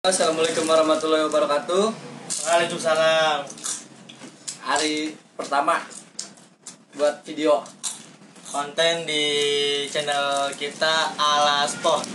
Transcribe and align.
Assalamualaikum 0.00 0.64
warahmatullahi 0.64 1.28
wabarakatuh. 1.28 1.92
Waalaikumsalam. 2.48 3.44
Hari 4.64 5.12
pertama 5.36 5.76
buat 6.96 7.20
video. 7.20 7.60
Konten 8.48 9.04
di 9.04 9.24
channel 9.92 10.48
kita 10.56 11.12
ala 11.20 11.68
sport. 11.68 12.08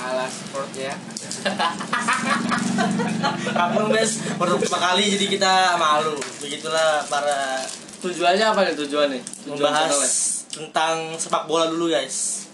Ala 0.00 0.24
sport 0.32 0.72
ya. 0.72 0.96
Kamu 3.52 3.92
baru 4.40 4.56
pertama 4.56 4.80
kali 4.80 5.12
jadi 5.12 5.26
kita 5.28 5.76
malu. 5.76 6.16
Begitulah 6.40 7.04
para 7.04 7.60
Tujuannya 8.00 8.48
apa 8.48 8.64
nih 8.64 8.80
tujuannya? 8.80 9.20
Tujuan 9.20 9.60
membahas 9.60 9.92
channelnya? 9.92 10.12
tentang 10.56 10.96
sepak 11.20 11.44
bola 11.44 11.68
dulu 11.68 11.92
guys. 11.92 12.48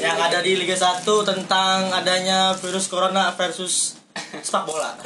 Yang 0.00 0.18
ada 0.24 0.40
di 0.40 0.56
Liga 0.56 0.72
1 0.72 1.04
tentang 1.04 1.92
adanya 1.92 2.56
virus 2.56 2.88
corona 2.88 3.28
versus 3.36 4.00
sepak 4.40 4.64
bola. 4.64 4.96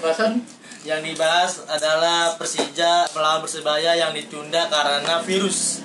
Perasaan 0.00 0.40
Yang 0.84 1.00
dibahas 1.12 1.52
adalah 1.68 2.36
Persija 2.40 3.04
melawan 3.12 3.44
Persebaya 3.44 3.92
yang 3.96 4.16
ditunda 4.16 4.68
karena 4.68 5.20
virus. 5.24 5.84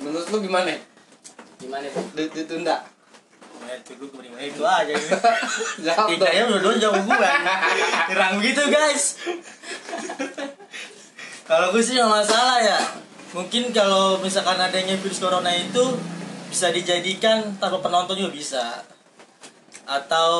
menurut 0.00 0.32
lu 0.32 0.40
gimana? 0.40 0.72
Gimana 1.60 1.84
Ditunda. 2.16 2.88
Nah, 3.60 3.76
itu 3.76 4.08
kemarin 4.08 4.32
itu 4.40 4.64
aja 4.64 4.92
ini. 4.96 5.08
Jawab. 5.84 6.08
Tiganya 6.08 6.48
udah 6.48 6.60
dua 6.64 6.74
jauh 6.80 6.96
gue 6.96 7.18
Nyerang 8.08 8.40
gitu 8.40 8.64
guys 8.72 9.20
Kalau 11.48 11.68
gue 11.68 11.82
sih 11.84 12.00
nggak 12.00 12.08
masalah 12.08 12.64
ya 12.64 12.80
Mungkin 13.30 13.70
kalau 13.70 14.18
misalkan 14.18 14.58
adanya 14.58 14.94
virus 14.96 15.18
corona 15.18 15.48
itu 15.48 15.84
Bisa 16.46 16.68
dijadikan 16.68 17.54
tanpa 17.56 17.78
penonton 17.78 18.14
juga 18.14 18.30
bisa 18.30 18.64
Atau 19.84 20.30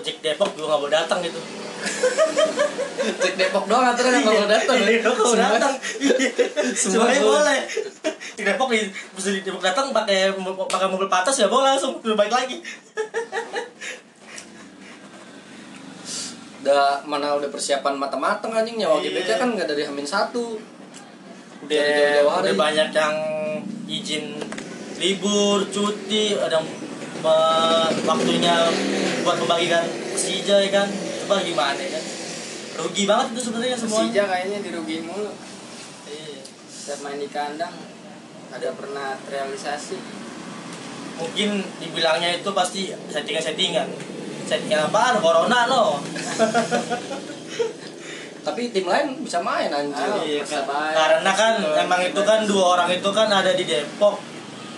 Jack 0.00 0.18
Depok 0.18 0.54
juga 0.54 0.70
nggak 0.70 0.80
boleh 0.80 0.94
datang 0.94 1.18
gitu 1.20 1.38
Cek 2.96 3.34
Depok 3.36 3.66
doang 3.66 3.86
aturan 3.86 4.18
yang 4.18 4.24
mau 4.24 4.48
datang. 4.48 4.74
Iya, 4.74 4.98
Depok 4.98 5.14
nggak 5.14 5.28
boleh 5.28 5.38
Semua- 5.38 5.54
datang 5.54 5.74
semua 6.74 7.06
Semuanya 7.06 7.20
boleh. 7.22 7.60
Di 8.34 8.42
Depok 8.42 8.68
di, 8.68 8.80
bisa 9.12 9.28
di 9.30 9.40
Depok 9.40 9.62
datang 9.62 9.92
pakai 9.92 10.34
pakai 10.66 10.88
mobil 10.88 11.06
patas 11.06 11.36
ya 11.36 11.46
boleh 11.46 11.70
langsung 11.70 12.00
lebih 12.00 12.18
baik 12.18 12.32
lagi 12.32 12.56
Udah 16.58 16.98
mana 17.04 17.36
udah 17.36 17.46
persiapan 17.46 17.94
matang-matang 17.94 18.50
anjing 18.50 18.74
nyawa 18.76 18.98
Iya. 18.98 19.14
GBK 19.14 19.30
kan 19.36 19.48
nggak 19.52 19.68
dari 19.68 19.82
Hamin 19.84 20.02
satu. 20.04 20.58
Udah 21.64 22.26
udah 22.26 22.54
banyak 22.54 22.88
yang 22.92 23.14
izin 23.86 24.24
libur 24.96 25.64
cuti 25.68 26.36
ada 26.36 26.60
ba- 27.20 27.92
waktunya 28.04 28.54
buat 29.24 29.36
membagikan 29.40 29.84
Persija 30.12 30.56
ya 30.62 30.70
kan. 30.72 30.88
Coba 31.24 31.40
gimana 31.40 31.76
ya? 31.76 31.96
Kan 31.96 32.04
rugi 32.76 33.04
banget 33.04 33.26
itu 33.32 33.40
sebenarnya 33.48 33.76
semua 33.76 34.04
Persija 34.04 34.22
kayaknya 34.24 34.58
dirugiin 34.60 35.04
mulu. 35.04 35.32
Iya. 36.06 36.40
Setiap 36.68 36.98
main 37.02 37.18
di 37.18 37.28
kandang 37.28 37.74
ada 38.46 38.68
pernah 38.72 39.18
terrealisasi. 39.26 39.98
mungkin 41.16 41.64
dibilangnya 41.80 42.36
itu 42.36 42.50
pasti 42.52 42.92
settingan 43.08 43.40
settingan 43.40 43.88
settingan 44.44 44.92
apa 44.92 45.16
corona 45.16 45.64
loh 45.64 45.96
Tapi 48.46 48.70
tim 48.70 48.86
lain 48.86 49.18
bisa 49.20 49.42
main 49.42 49.66
anjir. 49.66 50.06
Ah. 50.06 50.22
Iya, 50.22 50.38
kan. 50.40 50.62
Karena 50.94 51.32
kan 51.32 51.52
Persebaya. 51.58 51.82
emang 51.82 52.00
itu 52.00 52.20
kan 52.22 52.40
dua 52.46 52.64
orang 52.72 52.88
itu 52.88 53.10
kan 53.10 53.26
ada 53.26 53.50
di 53.50 53.66
Depok 53.66 54.22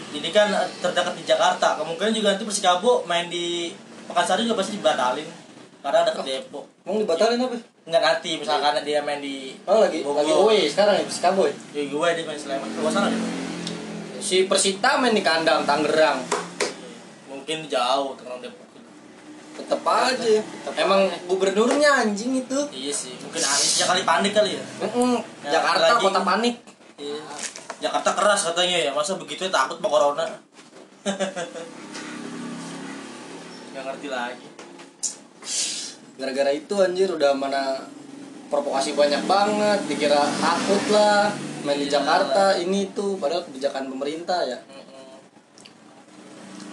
jadi 0.08 0.32
kan 0.32 0.48
terdekat 0.80 1.12
di 1.14 1.22
Jakarta 1.22 1.76
kemungkinan 1.76 2.10
juga 2.10 2.28
nanti 2.32 2.42
Persikabo 2.42 3.04
main 3.04 3.28
di 3.28 3.68
Pekansari 4.08 4.42
juga 4.42 4.56
pasti 4.56 4.80
dibatalin 4.80 5.28
karena 5.78 6.00
dekat 6.02 6.24
Depok 6.24 6.64
Mau 6.82 6.96
dibatalin 6.96 7.36
apa? 7.38 7.60
Enggak 7.84 8.02
nanti 8.02 8.30
misalkan 8.34 8.80
dia 8.82 9.04
main 9.04 9.20
di 9.20 9.52
Oh 9.62 9.78
lagi 9.78 10.00
Bogor. 10.00 10.24
lagi 10.24 10.32
away 10.32 10.64
sekarang 10.64 10.96
ya 10.96 11.04
Persikabo 11.04 11.44
ya? 11.44 11.52
di 11.70 11.82
gue 11.86 12.08
dia 12.08 12.24
main 12.24 12.40
Sleman 12.40 12.68
salah 12.88 13.12
deh 13.12 13.20
Si 14.18 14.48
Persita 14.48 14.96
main 14.96 15.12
di 15.12 15.20
kandang 15.20 15.62
Tangerang. 15.62 16.24
mungkin 17.28 17.68
jauh 17.68 18.16
terkenal 18.16 18.40
Depok 18.40 18.64
Tetep 19.58 19.82
aja. 19.82 20.38
Emang 20.74 21.00
gubernurnya 21.26 21.90
anjing 22.00 22.38
itu. 22.38 22.58
iya 22.70 22.92
sih 22.92 23.12
mungkin 23.18 23.42
Anies 23.42 23.74
ya 23.74 23.84
kali 23.84 24.02
panik 24.02 24.32
kali 24.32 24.54
ya 24.54 24.64
Mm-mm. 24.80 25.18
Ya, 25.42 25.58
Jakarta 25.58 25.84
lagi- 25.92 26.04
kota 26.04 26.20
panik. 26.22 26.56
iya 26.96 27.18
Jakarta 27.78 28.10
keras 28.12 28.40
katanya 28.44 28.78
ya 28.80 28.90
masa 28.90 29.14
begitu 29.14 29.42
ya 29.42 29.52
takut 29.52 29.76
sama 29.76 29.88
corona 29.88 30.26
nggak 33.68 33.84
ngerti 33.84 34.08
lagi 34.08 34.46
Gara-gara 36.14 36.50
itu 36.50 36.74
anjir 36.76 37.06
udah 37.08 37.30
mana 37.32 37.78
provokasi 38.48 38.90
banyak 38.92 39.22
banget, 39.24 39.78
dikira 39.86 40.18
takut 40.36 40.82
lah 40.90 41.30
main 41.60 41.78
di 41.78 41.86
Iya. 41.86 41.94
Jakarta 41.94 42.56
ini 42.56 42.90
tuh 42.90 43.14
padahal 43.14 43.44
kebijakan 43.44 43.86
pemerintah 43.86 44.42
ya. 44.42 44.58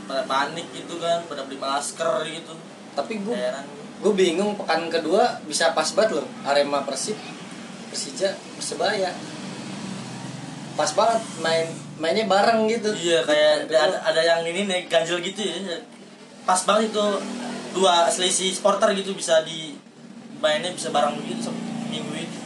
Pada 0.06 0.24
panik 0.24 0.66
gitu 0.72 0.98
kan 0.98 1.22
pada 1.24 1.44
beli 1.44 1.58
masker 1.58 2.10
gitu 2.28 2.54
Tapi 2.96 3.20
gue 3.22 3.36
gue 3.96 4.14
bingung 4.14 4.56
pekan 4.56 4.88
kedua 4.88 5.40
bisa 5.48 5.72
pas 5.72 5.88
banget 5.92 6.20
loh 6.20 6.28
Arema 6.44 6.84
Persib 6.84 7.16
Persija 7.90 8.36
Persebaya 8.56 9.12
pas 10.76 10.92
banget 10.92 11.24
main 11.40 11.68
mainnya 11.96 12.28
bareng 12.28 12.68
gitu 12.68 12.92
Iya 12.92 13.24
kayak 13.24 13.72
ada, 13.72 13.76
ada, 13.88 13.98
ada 14.12 14.22
yang 14.22 14.44
ini 14.44 14.68
nih 14.68 14.92
ganjel 14.92 15.24
gitu 15.24 15.40
ya. 15.40 15.80
Pas 16.44 16.60
banget 16.68 16.92
itu 16.92 17.06
dua 17.72 18.12
selisih 18.12 18.52
supporter 18.52 18.92
gitu 18.92 19.16
bisa 19.16 19.40
di 19.48 19.80
mainnya 20.44 20.76
bisa 20.76 20.92
bareng 20.92 21.16
begitu 21.16 21.48
sama 21.48 21.60
minggu 21.88 22.12
ini. 22.12 22.38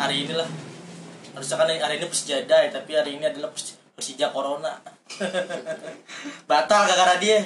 Hari 0.00 0.24
inilah. 0.24 0.48
Harusnya 1.36 1.56
kan 1.60 1.68
hari 1.68 2.00
ini 2.00 2.06
Persija 2.08 2.40
ya, 2.40 2.72
tapi 2.72 2.96
hari 2.96 3.20
ini 3.20 3.24
adalah 3.28 3.52
Pers- 3.52 3.76
Persija 3.92 4.32
Corona. 4.32 4.80
Batal 6.48 6.80
gara-gara 6.88 7.20
dia. 7.20 7.44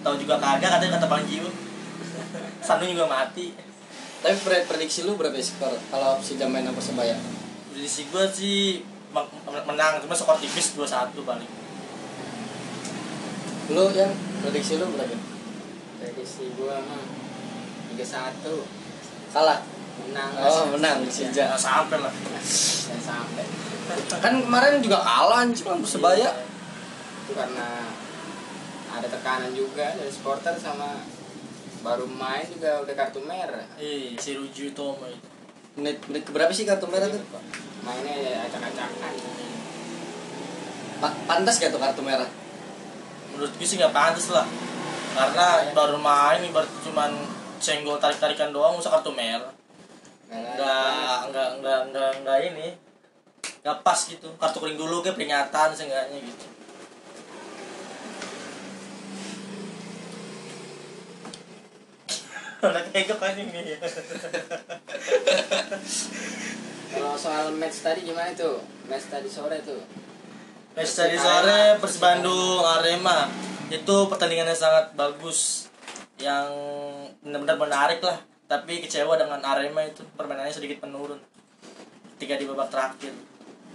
Tahu 0.00 0.14
juga 0.16 0.34
kagak 0.38 0.70
katanya 0.78 0.98
kata 0.98 1.06
Bang 1.06 1.24
Jiwo. 1.26 1.50
Sanu 2.62 2.84
juga 2.86 3.06
mati. 3.06 3.54
tapi 4.18 4.34
pre- 4.42 4.66
prediksi 4.66 5.06
lu 5.06 5.14
berapa 5.14 5.38
skor 5.38 5.70
kalau 5.94 6.18
Persija 6.18 6.50
main 6.50 6.66
sama 6.66 6.74
Persebaya 6.74 7.14
Prediksi 7.70 8.10
gue 8.10 8.24
sih 8.34 8.82
menang 9.62 10.02
cuma 10.02 10.10
skor 10.10 10.34
tipis 10.42 10.74
2-1 10.74 11.14
paling. 11.22 11.50
lu 13.68 13.84
yang 13.94 14.10
prediksi 14.42 14.74
lu 14.82 14.90
berapa? 14.90 15.14
Prediksi 16.02 16.50
gua 16.58 16.82
mah 16.82 17.04
3-1 17.94 18.42
kalah 19.30 19.62
menang. 20.02 20.30
Oh 20.42 20.66
menang 20.74 21.06
Persija 21.06 21.30
Jangan 21.30 21.54
sampai 21.54 21.98
lah. 22.02 22.12
sampai. 22.98 23.44
Kan 24.18 24.42
kemarin 24.42 24.82
juga 24.82 24.98
kalah 24.98 25.46
lawan 25.46 25.54
Persebaya 25.54 26.32
itu 27.22 27.32
karena 27.38 27.86
ada 28.98 29.08
tekanan 29.08 29.54
juga 29.54 29.94
dari 29.94 30.10
supporter 30.10 30.54
sama 30.58 30.98
baru 31.78 32.04
main 32.04 32.42
juga 32.50 32.82
udah 32.82 32.94
kartu 32.94 33.22
merah 33.22 33.62
Eh, 33.78 34.18
si 34.18 34.34
Ruju 34.34 34.74
Tomo 34.74 35.06
itu. 35.06 35.28
menit 35.78 36.02
menit 36.10 36.26
keberapa 36.26 36.50
sih 36.50 36.66
kartu 36.66 36.90
merah 36.90 37.06
tuh 37.06 37.22
mainnya 37.86 38.14
ya 38.14 38.50
acak-acakan 38.50 39.12
Pa- 40.98 41.18
pantas 41.30 41.62
gak 41.62 41.70
tuh 41.70 41.78
kartu 41.78 42.02
merah 42.02 42.26
Menurut 43.30 43.54
gue 43.54 43.62
sih 43.62 43.78
nggak 43.78 43.94
pantas 43.94 44.34
lah. 44.34 44.42
Karena 45.14 45.70
baru 45.70 45.94
main 45.94 46.42
ibarat 46.42 46.66
cuman 46.82 47.14
senggol 47.62 48.02
tarik-tarikan 48.02 48.50
doang 48.50 48.74
usah 48.74 48.90
kartu 48.90 49.14
merah. 49.14 49.54
Enggak, 50.26 51.30
enggak, 51.30 51.48
enggak, 51.54 51.80
enggak, 51.86 52.10
enggak 52.18 52.38
ini. 52.50 52.68
Enggak 53.62 53.78
pas 53.86 53.94
gitu. 54.02 54.26
Kartu 54.42 54.58
kuning 54.58 54.74
dulu 54.74 55.06
kayak 55.06 55.14
peringatan 55.14 55.70
seenggaknya 55.70 56.18
gitu. 56.18 56.46
Anak 62.58 62.90
ini. 62.90 63.78
kalau 66.90 67.14
soal 67.14 67.54
match 67.54 67.86
tadi 67.86 68.02
gimana 68.02 68.34
tuh? 68.34 68.58
Match 68.90 69.06
tadi 69.06 69.30
sore 69.30 69.62
tuh. 69.62 69.78
Match 70.74 70.92
tadi 70.98 71.14
sore 71.14 71.78
Persib 71.78 72.02
Bandung 72.02 72.66
Arema. 72.66 73.30
Itu 73.70 74.10
pertandingan 74.10 74.50
yang 74.50 74.58
sangat 74.58 74.90
bagus. 74.98 75.70
Yang 76.18 76.50
benar-benar 77.22 77.62
menarik 77.62 78.02
lah. 78.02 78.18
Tapi 78.50 78.82
kecewa 78.82 79.14
dengan 79.14 79.38
Arema 79.46 79.86
itu. 79.86 80.02
Permainannya 80.18 80.50
sedikit 80.50 80.82
menurun. 80.82 81.22
Ketika 82.18 82.34
di 82.42 82.50
babak 82.50 82.74
terakhir 82.74 83.14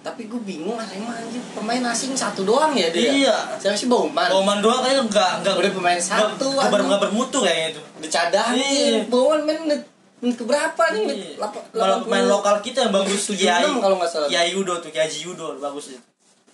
tapi 0.03 0.27
gue 0.27 0.35
bingung 0.37 0.75
Arema 0.75 1.15
anjir 1.15 1.39
pemain 1.53 1.79
asing 1.87 2.11
satu 2.11 2.43
doang 2.43 2.75
ya 2.75 2.91
dia 2.91 3.07
iya 3.23 3.37
siapa 3.55 3.71
sih 3.73 3.87
Bauman 3.87 4.27
Bauman 4.27 4.59
doang 4.59 4.83
kayaknya 4.83 5.01
enggak 5.01 5.31
enggak 5.39 5.53
Udah 5.57 5.71
pemain 5.71 5.95
satu, 5.97 6.43
enggak, 6.51 6.67
anjing. 6.67 6.83
enggak 6.83 7.01
bermutu 7.01 7.37
kayaknya 7.39 7.67
itu 7.69 7.81
dicadangin 7.97 8.59
Iya. 8.59 8.99
Bauman 9.07 9.39
main 9.41 9.59
menit 9.63 9.81
menit 10.19 10.35
keberapa 10.35 10.83
nih 10.91 11.01
menit 11.01 11.17
Iya. 11.33 11.47
Malah 11.73 11.97
80. 11.97 12.05
pemain 12.05 12.25
lokal 12.27 12.55
kita 12.59 12.79
yang 12.81 12.93
bagus 12.93 13.21
tuh 13.23 13.33
76 13.33 13.41
Kiai 13.41 13.63
kalau 13.79 13.95
nggak 13.97 14.09
salah. 14.09 14.27
Kiai 14.27 14.49
Yudo 14.51 14.73
tuh 14.77 14.89
Kiai 14.89 15.07
Yudo 15.09 15.47
bagus 15.57 15.85
itu 15.89 16.01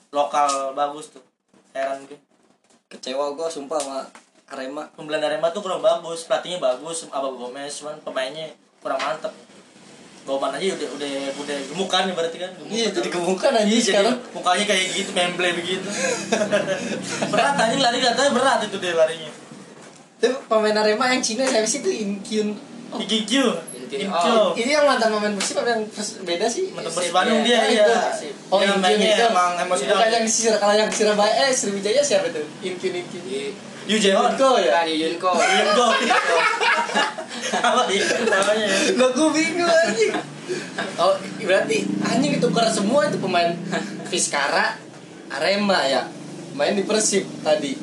lokal 0.10 0.50
bagus 0.74 1.06
tuh 1.10 1.22
heran 1.72 2.06
gue 2.06 2.18
kecewa 2.88 3.34
gue 3.34 3.48
sumpah 3.48 3.78
sama 3.78 4.02
Arema 4.48 4.90
pembelian 4.94 5.22
Arema 5.24 5.50
tuh 5.50 5.62
kurang 5.62 5.78
bagus 5.80 6.26
pelatihnya 6.26 6.58
bagus 6.58 7.06
Abang 7.10 7.34
Gomez 7.34 7.70
cuman 7.76 7.98
pemainnya 8.00 8.50
kurang 8.80 8.98
mantep 8.98 9.30
Goman 10.30 10.54
aja 10.54 10.78
udah 10.78 10.90
udah 10.94 11.12
udah 11.42 11.58
gemukan 11.66 12.02
ya 12.06 12.14
berarti 12.14 12.38
kan 12.38 12.50
Gemukan. 12.54 12.70
iya 12.70 12.88
jadi 12.94 13.10
gemukan 13.10 13.52
aja 13.52 13.66
Iya, 13.66 13.74
jadi 13.74 13.88
sekarang. 13.90 14.16
mukanya 14.30 14.66
kayak 14.70 14.86
gitu 14.94 15.10
memble 15.12 15.50
begitu. 15.58 15.88
Berat 17.34 17.54
tadi 17.58 17.76
lari 17.82 17.98
katanya 17.98 18.32
berat 18.32 18.60
itu 18.62 18.78
dia 18.78 18.94
larinya. 18.94 19.32
Tapi 20.20 20.36
pemain 20.46 20.78
Arema 20.78 21.06
yang 21.10 21.24
Cina 21.24 21.44
siapa 21.44 21.66
sih 21.66 21.82
itu? 21.82 21.90
In 21.90 22.22
Kyun. 22.22 22.50
Oh, 22.90 22.98
IQ 22.98 23.34
oh, 24.10 24.50
ini 24.58 24.74
yang 24.74 24.86
mantan 24.86 25.14
pemain 25.14 25.34
Persib 25.34 25.62
apa 25.62 25.78
yang 25.78 25.86
beda 26.26 26.46
sih? 26.46 26.74
Mantan 26.74 26.90
Persib, 26.90 27.10
Persib 27.10 27.14
Bandung 27.14 27.42
dia 27.46 27.58
ya. 27.58 27.86
iya. 27.86 27.86
Oh, 28.50 28.58
Dia 28.58 28.70
In 28.70 28.78
Kyun 28.78 28.82
mainnya 28.82 29.14
itu. 29.14 29.26
emang 29.26 29.52
emosional 29.58 29.94
Bukan 29.94 30.10
yang 30.10 30.26
kalau 30.58 30.74
yang 30.74 30.90
di 30.90 30.96
Surabaya 30.98 31.34
eh 31.46 31.54
Sriwijaya 31.54 32.02
siapa 32.02 32.30
tuh? 32.30 32.46
In 32.62 32.78
Kyun 32.78 33.02
In 33.90 33.98
Kyun. 33.98 33.98
di 33.98 33.98
Yu 33.98 33.98
Jaehoon 33.98 34.32
Yunko 34.38 34.52
ya? 34.62 34.72
kan 34.78 34.86
Yunko 34.86 35.32
Yunko 35.34 35.88
apa 37.66 37.82
ya 37.90 38.06
namanya 38.30 38.66
ya 38.70 38.80
Lah 38.94 39.10
gue 39.10 39.30
bingung 39.34 39.66
anjing. 39.66 40.14
Oh, 41.02 41.18
berarti 41.42 41.78
anjing 42.06 42.38
itu 42.38 42.46
tukar 42.46 42.70
semua 42.70 43.10
itu 43.10 43.18
pemain 43.18 43.58
Fiskara 44.06 44.78
Arema 45.34 45.82
ya. 45.90 46.06
Main 46.54 46.78
di 46.78 46.86
Persib 46.86 47.26
tadi. 47.42 47.74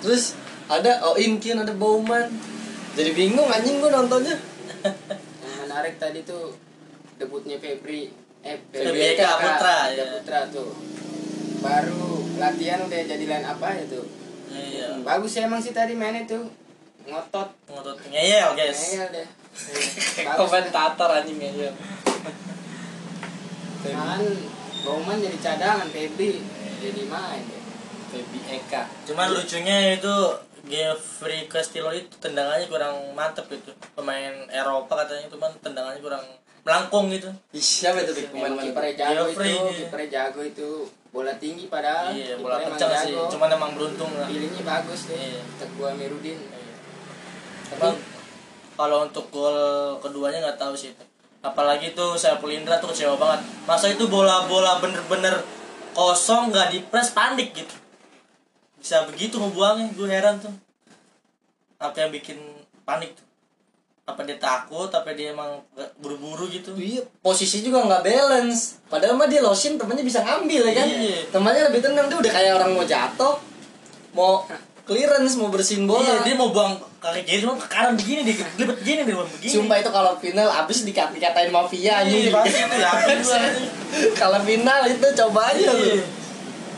Terus 0.00 0.32
ada 0.72 1.04
Oh 1.04 1.20
In 1.20 1.36
Kyun, 1.36 1.60
ada 1.60 1.76
Bauman. 1.76 2.32
Jadi 2.96 3.12
bingung 3.12 3.52
anjing 3.52 3.84
gue 3.84 3.92
nontonnya. 3.92 4.40
yang 5.44 5.56
menarik 5.68 6.00
tadi 6.00 6.24
tuh 6.24 6.56
debutnya 7.20 7.60
Febri 7.60 8.08
eh 8.40 8.56
Febri 8.72 9.18
Putra, 9.18 9.90
ya. 9.92 10.04
Putra 10.16 10.40
tuh 10.48 10.70
baru 11.60 12.22
latihan 12.38 12.84
udah 12.84 13.00
jadi 13.08 13.24
line 13.26 13.46
apa 13.48 13.68
ya 13.74 13.84
tuh 13.90 14.06
iya. 14.50 14.86
Bagus 15.02 15.30
sih 15.34 15.42
emang 15.42 15.62
sih 15.62 15.74
tadi 15.74 15.94
mainnya 15.94 16.26
tuh. 16.26 16.46
Ngotot. 17.06 17.48
Ngotot. 17.70 17.96
Ngeyel 18.10 18.54
guys. 18.54 18.78
Ngeyel 18.94 19.08
deh. 19.10 19.28
Komentator 20.38 21.10
anjing 21.10 21.38
ya. 21.40 21.72
kan 23.86 24.22
Bauman 24.86 25.18
jadi 25.18 25.38
cadangan 25.38 25.88
Febri 25.90 26.42
jadi 26.82 27.02
main. 27.10 27.44
Baby 28.06 28.38
Eka. 28.48 28.86
cuman 29.10 29.34
lucunya 29.34 29.98
itu 29.98 30.14
Jeffrey 30.66 31.46
Castillo 31.46 31.90
itu 31.94 32.10
tendangannya 32.18 32.66
kurang 32.66 33.14
mantep 33.14 33.46
gitu. 33.50 33.70
Pemain 33.94 34.34
Eropa 34.50 35.06
katanya 35.06 35.30
cuman 35.30 35.50
tendangannya 35.62 36.02
kurang 36.02 36.24
melangkung 36.66 37.06
gitu. 37.14 37.30
Siapa 37.54 38.02
itu 38.02 38.26
pemain 38.34 38.58
kipernya 38.58 38.94
jago 38.98 39.30
Geoffrey, 39.30 39.54
itu 39.54 39.86
kipernya 39.86 40.08
jago 40.10 40.40
itu 40.42 40.68
bola 41.16 41.32
tinggi 41.40 41.72
padahal 41.72 42.12
iya 42.12 42.36
bola 42.36 42.60
kencang 42.60 42.92
sih. 42.92 43.16
jago. 43.16 43.32
cuman 43.32 43.48
emang 43.56 43.72
beruntung 43.72 44.12
lah. 44.20 44.28
Pilihnya 44.28 44.60
bagus 44.60 45.08
deh 45.08 45.16
Iya. 45.16 45.40
Teguh 45.56 45.88
Amiruddin 45.88 46.38
tapi 47.66 47.88
kalau 48.76 49.08
untuk 49.08 49.26
gol 49.32 49.58
keduanya 50.04 50.44
nggak 50.44 50.60
tahu 50.60 50.76
sih. 50.76 50.92
Apalagi 51.40 51.96
tuh 51.96 52.14
saya 52.14 52.38
Indra 52.46 52.78
tuh 52.78 52.92
kecewa 52.92 53.16
banget. 53.18 53.40
Masa 53.66 53.90
itu 53.90 54.06
bola-bola 54.06 54.78
bener-bener 54.78 55.40
kosong 55.96 56.52
nggak 56.52 56.70
dipres 56.76 57.10
panik 57.16 57.56
gitu. 57.56 57.74
Bisa 58.78 59.08
begitu 59.08 59.40
ngebuangnya 59.40 59.96
gue 59.96 60.06
heran 60.06 60.36
tuh. 60.38 60.52
Apa 61.80 62.06
yang 62.06 62.10
bikin 62.14 62.38
panik 62.86 63.16
tuh 63.18 63.25
apa 64.06 64.22
dia 64.22 64.38
takut 64.38 64.86
apa 64.86 65.10
dia 65.18 65.34
emang 65.34 65.58
buru-buru 65.98 66.46
gitu 66.46 66.70
Iya, 66.78 67.02
posisi 67.18 67.58
juga 67.66 67.82
nggak 67.82 68.06
balance. 68.06 68.78
Padahal 68.86 69.18
mah 69.18 69.26
dia 69.26 69.42
losin 69.42 69.74
temennya 69.74 70.06
bisa 70.06 70.22
ngambil 70.22 70.62
ya 70.70 70.74
kan. 70.78 70.86
Iya. 70.86 71.18
Temannya 71.34 71.62
lebih 71.74 71.80
tenang 71.82 72.06
dia 72.06 72.18
udah 72.22 72.32
kayak 72.32 72.52
orang 72.54 72.70
mau 72.78 72.86
jatuh, 72.86 73.34
mau 74.14 74.46
clearance, 74.86 75.34
mau 75.34 75.50
bersihin 75.50 75.90
bola. 75.90 76.06
Iya, 76.06 76.22
dia 76.22 76.34
mau 76.38 76.54
buang 76.54 76.78
kaki 77.02 77.26
kiri 77.26 77.40
cuma 77.42 77.58
ke 77.58 77.66
kanan 77.66 77.98
begini 77.98 78.22
dia 78.22 78.34
gelibet 78.38 78.78
begini 78.82 79.00
dia 79.06 79.14
buang 79.14 79.30
begini 79.30 79.52
Sumpah 79.58 79.76
itu 79.78 79.90
kalau 79.90 80.12
final 80.18 80.48
abis 80.50 80.78
dikat 80.86 81.10
dikatain 81.10 81.50
mafia 81.50 82.06
anjing. 82.06 82.30
Iya, 82.30 82.30
pasti 82.30 82.58
itu 83.18 83.30
anjing. 83.34 83.68
kalau 84.14 84.38
final 84.46 84.80
itu 84.86 85.06
coba 85.18 85.40
aja 85.50 85.66
lu. 85.74 85.82
Iya. 85.82 86.25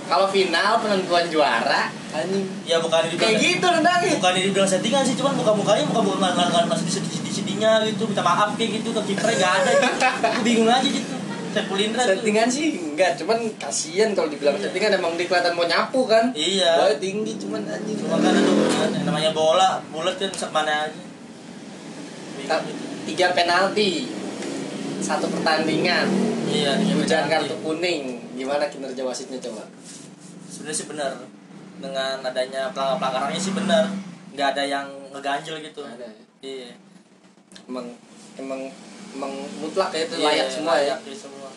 Kalau 0.08 0.26
final 0.26 0.80
penentuan 0.80 1.28
juara 1.28 1.92
anjing. 2.08 2.48
ya 2.64 2.80
bukan 2.80 3.04
dibilang 3.04 3.28
Kayak 3.28 3.40
gitu 3.44 3.66
nendangin. 3.68 4.12
bukan 4.16 4.32
dibilang 4.34 4.68
settingan 4.68 5.04
sih 5.04 5.14
cuman 5.14 5.36
muka 5.36 5.52
mukanya 5.52 5.84
muka 5.84 6.00
muka 6.00 6.32
nggak 6.32 6.64
masih 6.64 6.84
di 6.88 6.92
sedih 6.96 7.20
sedihnya 7.28 7.84
gitu 7.84 8.08
minta 8.08 8.24
maaf 8.24 8.56
kayak 8.56 8.80
gitu 8.80 8.90
ke 8.90 9.02
kipernya 9.12 9.38
gak 9.38 9.54
ada 9.62 9.70
gitu 9.76 9.96
bingung 10.42 10.66
aja 10.66 10.88
gitu 10.88 11.14
saya 11.48 11.64
Indra 11.64 12.02
tuh 12.04 12.10
Settingan 12.20 12.48
sih 12.48 12.66
enggak, 12.92 13.16
cuman 13.18 13.38
kasihan 13.56 14.12
kalau 14.12 14.28
dibilang 14.28 14.54
settingan 14.56 15.00
emang 15.00 15.16
dia 15.16 15.26
kelihatan 15.26 15.56
mau 15.56 15.64
nyapu 15.64 16.04
kan. 16.04 16.30
Iya. 16.36 16.76
Bola 16.76 16.94
tinggi 17.00 17.32
cuman 17.40 17.64
anjing. 17.64 17.96
cuma 17.98 18.16
kan 18.20 18.36
itu 18.36 18.52
kan, 18.78 18.90
namanya 19.02 19.30
bola 19.32 19.80
bulat 19.90 20.16
kan 20.20 20.30
mana 20.52 20.86
aja 20.86 21.02
Ta- 22.48 22.64
tiga 23.04 23.32
penalti 23.32 24.08
satu 25.00 25.28
pertandingan 25.28 26.08
iya 26.48 26.76
dia 26.80 26.94
hujan 26.96 27.24
kartu 27.28 27.54
kuning 27.60 28.20
gimana 28.36 28.68
kinerja 28.68 29.04
wasitnya 29.04 29.36
coba 29.40 29.64
sebenarnya 30.68 30.76
sih 30.76 30.86
benar. 30.88 31.12
Dengan 31.78 32.16
adanya 32.20 32.62
pelanggar 32.74 32.96
pelanggarannya 33.00 33.40
sih 33.40 33.54
benar. 33.56 33.84
Nggak 34.36 34.48
ada 34.56 34.64
yang 34.66 34.86
ngeganjel 35.14 35.56
gitu. 35.64 35.80
Ada 35.84 36.04
ya? 36.04 36.12
iya. 36.44 36.70
Emang 37.64 37.86
emang 38.36 38.60
emang 39.16 39.32
mutlak 39.58 39.90
ya 39.96 40.04
itu 40.04 40.14
Iya, 40.20 40.26
layak 40.28 40.48
semua 40.52 40.74
ya. 40.76 40.94
layak 41.00 41.16
semua. 41.16 41.50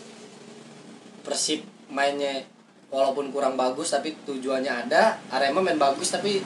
Persib 1.22 1.62
mainnya 1.92 2.42
walaupun 2.88 3.30
kurang 3.36 3.60
bagus 3.60 3.92
tapi 3.92 4.16
tujuannya 4.24 4.88
ada. 4.88 5.20
Arema 5.28 5.60
main 5.60 5.78
bagus 5.78 6.16
tapi 6.16 6.40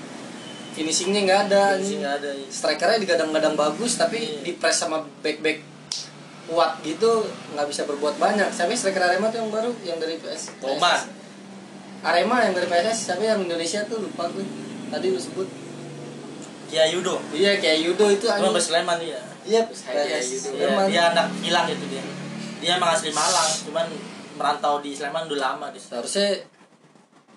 finishingnya 0.74 1.22
nggak 1.30 1.42
ada. 1.52 1.64
Sih 1.78 2.02
nggak 2.02 2.16
ada 2.26 2.32
iya. 2.34 2.48
strikernya 2.50 2.98
digadang-gadang 2.98 3.54
bagus 3.54 4.02
tapi 4.02 4.18
Iya. 4.20 4.42
di 4.42 4.52
press 4.58 4.82
sama 4.82 5.06
back 5.22 5.40
back 5.46 5.60
kuat 6.46 6.78
gitu 6.86 7.26
nggak 7.54 7.68
bisa 7.70 7.86
berbuat 7.86 8.18
banyak. 8.18 8.50
Siapa 8.50 8.74
striker 8.74 9.02
arema 9.06 9.30
tuh 9.30 9.46
yang 9.46 9.52
baru 9.54 9.70
yang 9.86 9.98
dari 10.02 10.18
PS 10.18 10.58
Boman. 10.62 11.25
Arema 12.06 12.38
yang 12.40 12.54
dari 12.54 12.70
PSS 12.70 12.98
siapa 13.10 13.26
yang 13.26 13.42
Indonesia 13.42 13.82
tuh? 13.90 13.98
Lupa 14.00 14.30
gue 14.30 14.46
tadi 14.88 15.10
lu 15.10 15.18
sebut. 15.18 15.50
Kia 16.70 16.86
Yudo. 16.88 17.18
Iya 17.34 17.58
kayak 17.58 17.80
Yudo 17.82 18.06
itu 18.08 18.26
cuma 18.30 18.54
anjing. 18.54 18.62
Sleman 18.62 18.98
dia. 19.02 19.18
Iya 19.42 19.66
Saya 19.74 20.06
PSS 20.06 20.54
Yudo. 20.54 20.62
Iya, 20.62 20.86
dia 20.86 21.02
anak 21.10 21.28
hilang 21.42 21.66
gitu 21.66 21.86
dia. 21.90 22.04
Dia 22.62 22.72
emang 22.78 22.94
asli 22.94 23.10
Malang 23.10 23.50
cuman 23.66 23.86
merantau 24.38 24.78
di 24.80 24.94
Sleman 24.94 25.26
udah 25.26 25.40
lama 25.52 25.74
di 25.74 25.80
sana. 25.82 26.02
seharusnya 26.02 26.46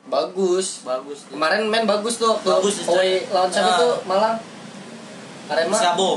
bagus. 0.06 0.84
Bagus. 0.84 1.18
Dia. 1.24 1.32
kemarin 1.32 1.60
main 1.64 1.84
bagus 1.84 2.16
tuh 2.16 2.32
waktu 2.32 2.48
Bagus, 2.48 2.74
away 2.84 3.24
lawan 3.28 3.48
siapa 3.48 3.72
tuh 3.76 3.92
Malang. 4.04 4.36
Arema 5.48 5.72
Persikabo. 5.72 6.10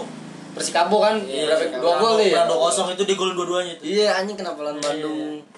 Persikabo 0.52 0.98
kan? 1.00 1.16
Iya, 1.24 1.48
berapa? 1.48 1.80
Dua 1.80 1.94
gol 1.96 2.20
ya? 2.20 2.44
Menang 2.44 2.60
2-0 2.60 3.00
itu 3.00 3.04
di 3.08 3.16
gol 3.16 3.32
dua-duanya 3.32 3.80
itu. 3.80 3.84
Iya 3.96 4.20
anjing 4.20 4.36
kenapa 4.36 4.60
lawan 4.60 4.76
Iya, 4.76 4.84
Bandung? 4.84 5.16
iya. 5.40 5.51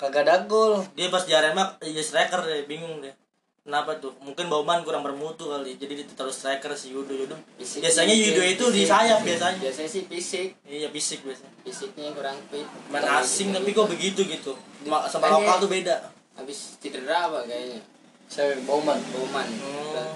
Kagak 0.00 0.24
ada 0.24 0.42
gol. 0.44 0.80
Dia 0.90 1.06
pas 1.06 1.20
di 1.20 1.30
Arema 1.30 1.76
jadi 1.78 2.00
striker 2.00 2.40
deh 2.42 2.64
bingung 2.64 2.98
deh 2.98 3.12
kenapa 3.60 3.92
tuh? 3.94 4.16
Mungkin 4.18 4.48
Bauman 4.48 4.80
kurang 4.80 5.04
bermutu 5.04 5.46
kali 5.46 5.76
jadi 5.76 5.92
dia 5.94 6.06
taruh 6.10 6.32
striker 6.32 6.72
si 6.72 6.90
Yudo. 6.90 7.12
Yudo 7.12 7.36
Fisik- 7.54 7.84
biasanya 7.84 8.10
Yudo 8.10 8.42
itu 8.42 8.64
di 8.66 8.82
fisik- 8.82 8.90
sayap 8.90 9.20
biasanya. 9.20 9.58
Biasanya 9.60 9.90
sih 9.90 10.02
fisik. 10.06 10.48
Iya 10.64 10.88
fisik 10.88 11.20
biasanya. 11.20 11.52
Fisiknya 11.60 12.10
kurang 12.10 12.40
fit. 12.48 12.64
Main 12.88 13.04
asing 13.14 13.52
tapi 13.52 13.70
kok 13.70 13.86
begitu 13.86 14.24
gitu? 14.24 14.56
Ma- 14.82 15.04
sama 15.04 15.28
lokal 15.28 15.60
tuh 15.60 15.68
beda. 15.68 16.16
habis 16.32 16.80
cedera 16.80 17.28
apa 17.28 17.44
kayaknya? 17.44 17.84
Saya 18.24 18.56
Bauman 18.64 18.96
Oh. 18.96 19.36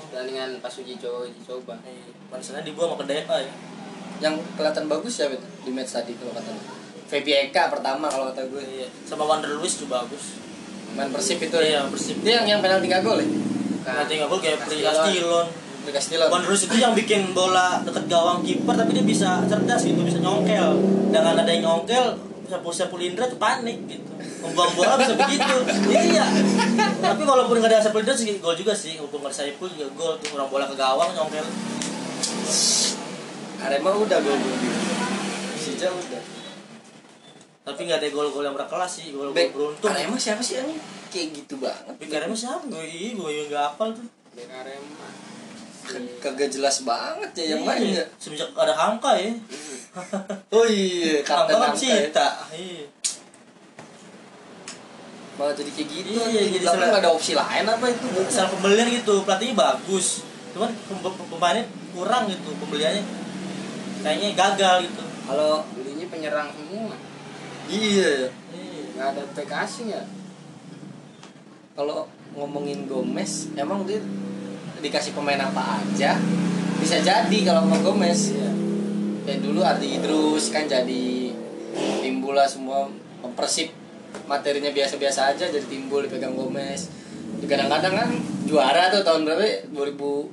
pertandingan 0.08 0.56
pas 0.58 0.72
uji 0.72 0.96
coba 0.96 1.28
uji 1.28 1.36
coba. 1.44 1.76
Iya, 1.84 2.16
Manisnya 2.32 2.64
dibuang 2.64 2.90
sama 2.90 3.04
ke 3.04 3.12
DFA 3.12 3.36
ya. 3.38 3.52
Yang 4.22 4.34
kelihatan 4.56 4.84
bagus 4.88 5.12
siapa 5.12 5.36
itu? 5.36 5.46
Di 5.60 5.70
match 5.70 5.92
tadi 5.92 6.16
kalau 6.16 6.32
kata 6.32 6.48
lu? 6.48 6.62
Feby 7.04 7.32
Eka 7.48 7.68
pertama 7.68 8.08
kalau 8.08 8.32
kata 8.32 8.48
gue. 8.48 8.62
Iya. 8.64 8.88
Sama 9.04 9.28
Wander 9.28 9.52
Luis 9.60 9.76
tuh 9.76 9.86
bagus. 9.86 10.40
Main 10.96 11.12
persib 11.12 11.38
itu. 11.42 11.56
Iya 11.58 11.84
ya 11.84 11.90
bersih 11.90 12.16
dia 12.24 12.40
yang 12.40 12.46
yang 12.56 12.60
penalti 12.64 12.88
nggak 12.88 13.02
gol 13.04 13.20
ya? 13.20 13.28
Nanti 13.84 14.12
nggak 14.16 14.28
gol 14.30 14.40
kayak 14.40 14.58
Pri. 14.64 14.80
Castillon 14.80 15.46
Di 15.84 15.90
Castillon 15.92 16.28
Wander 16.32 16.48
Luis 16.48 16.62
itu 16.64 16.76
yang 16.80 16.96
bikin 16.96 17.36
bola 17.36 17.84
deket 17.84 18.08
gawang 18.08 18.40
kiper 18.40 18.74
tapi 18.74 18.90
dia 18.96 19.04
bisa 19.04 19.44
cerdas 19.44 19.82
gitu 19.84 20.00
bisa 20.00 20.18
nyongkel. 20.22 20.80
Dengan 21.12 21.34
ada 21.36 21.50
yang 21.50 21.62
nyongkel 21.68 22.16
Sepul 22.44 22.72
Sepul 22.72 23.00
Indra 23.04 23.28
tuh 23.28 23.36
panik 23.36 23.84
gitu. 23.84 24.08
Membuang 24.44 24.72
bola 24.72 24.96
bisa 24.96 25.12
begitu. 25.28 25.56
Iya. 25.92 26.24
Tapi 27.04 27.22
walaupun 27.24 27.60
nggak 27.60 27.68
ada 27.68 27.84
Sepul 27.84 28.00
Indra 28.00 28.16
sih 28.16 28.40
gol 28.40 28.56
juga 28.56 28.72
sih. 28.72 28.96
Walaupun 28.96 29.20
nggak 29.20 29.32
ada 29.32 29.38
Saipul 29.44 29.68
juga 29.68 29.92
gol. 29.92 30.14
Tuh 30.24 30.40
orang 30.40 30.48
bola 30.48 30.64
ke 30.64 30.76
gawang 30.76 31.12
nyongkel. 31.12 31.46
Arema 33.64 33.90
udah 33.96 34.18
gol 34.20 34.36
gol 34.36 34.56
Persija 35.56 35.88
udah 35.88 36.43
tapi 37.64 37.80
nggak 37.82 37.96
ada 37.96 38.08
gol-gol 38.10 38.44
yang 38.44 38.52
berkelas 38.52 38.90
sih 38.92 39.08
gol-gol 39.10 39.32
beruntung. 39.32 39.88
Arema 39.88 40.14
siapa 40.14 40.38
sih 40.38 40.56
anjing? 40.56 40.76
Kayak 41.08 41.26
gitu 41.34 41.56
banget. 41.56 41.84
Tapi 41.88 42.04
karena 42.06 42.28
siapa? 42.30 42.60
Gue 42.66 42.84
iya 42.84 43.10
gue 43.10 43.24
juga 43.34 43.44
nggak 43.50 43.64
hafal 43.66 43.88
tuh. 43.92 44.06
Bek 44.30 44.48
Arema 44.50 45.08
kagak 46.18 46.48
jelas 46.48 46.80
banget 46.82 47.28
ya 47.34 47.44
yang 47.52 47.60
Iya, 47.60 47.68
main 47.68 47.88
ya. 47.92 48.04
semenjak 48.16 48.48
ada 48.54 48.72
Hamka 48.72 49.12
ya. 49.14 49.32
Oh 50.54 50.64
iya 50.64 51.20
Hamka 51.20 51.44
kapten 51.44 51.54
kan 51.54 51.70
Hamka 51.70 51.84
ya. 51.86 51.96
Cita 52.02 52.28
iya. 52.52 52.84
Malah 55.34 55.52
jadi 55.52 55.70
kayak 55.70 55.88
gitu 55.90 56.08
Iya, 56.14 56.40
jadi 56.48 56.64
salah- 56.64 56.88
nggak 56.88 57.02
ada 57.02 57.10
opsi 57.10 57.32
lain 57.34 57.64
apa 57.66 57.86
itu? 57.86 58.06
Asal 58.22 58.46
pembelian 58.48 58.86
gitu, 58.88 59.24
pelatihnya 59.24 59.54
bagus. 59.54 60.22
Cuman 60.54 60.70
pem- 60.70 61.02
pem- 61.02 61.28
pemainnya 61.28 61.64
kurang 61.90 62.28
gitu, 62.28 62.50
pembeliannya. 62.56 63.02
Kayaknya 64.00 64.28
gagal 64.34 64.76
gitu. 64.84 65.02
kalau 65.24 65.64
belinya 65.70 66.04
penyerang 66.06 66.48
semua 66.52 66.92
iya. 67.68 68.12
Nggak 68.94 69.08
ada 69.14 69.22
back 69.34 69.50
asing 69.66 69.90
ya? 69.90 70.02
Kalau 71.74 72.06
ngomongin 72.34 72.86
Gomez 72.86 73.50
emang 73.54 73.82
dia 73.86 73.98
dikasih 74.78 75.16
pemain 75.16 75.40
apa 75.40 75.80
aja? 75.82 76.14
Bisa 76.78 77.00
jadi 77.00 77.38
kalau 77.42 77.66
sama 77.66 77.78
Gomez. 77.82 78.34
Iya. 78.34 78.50
Ya 79.24 79.34
dulu 79.40 79.64
Ardi 79.64 79.96
Idrus 79.98 80.52
kan 80.52 80.68
jadi 80.68 81.32
timbul 82.04 82.36
lah 82.36 82.44
semua 82.46 82.86
mempersip 83.24 83.72
materinya 84.30 84.70
biasa-biasa 84.70 85.34
aja 85.34 85.48
jadi 85.48 85.64
timbul 85.66 86.04
dipegang 86.04 86.36
Gomez. 86.36 86.92
Kadang-kadang 87.44 87.92
kan 87.92 88.08
juara 88.46 88.92
tuh 88.92 89.02
tahun 89.04 89.24
berapa 89.26 89.42
2019 89.72 90.28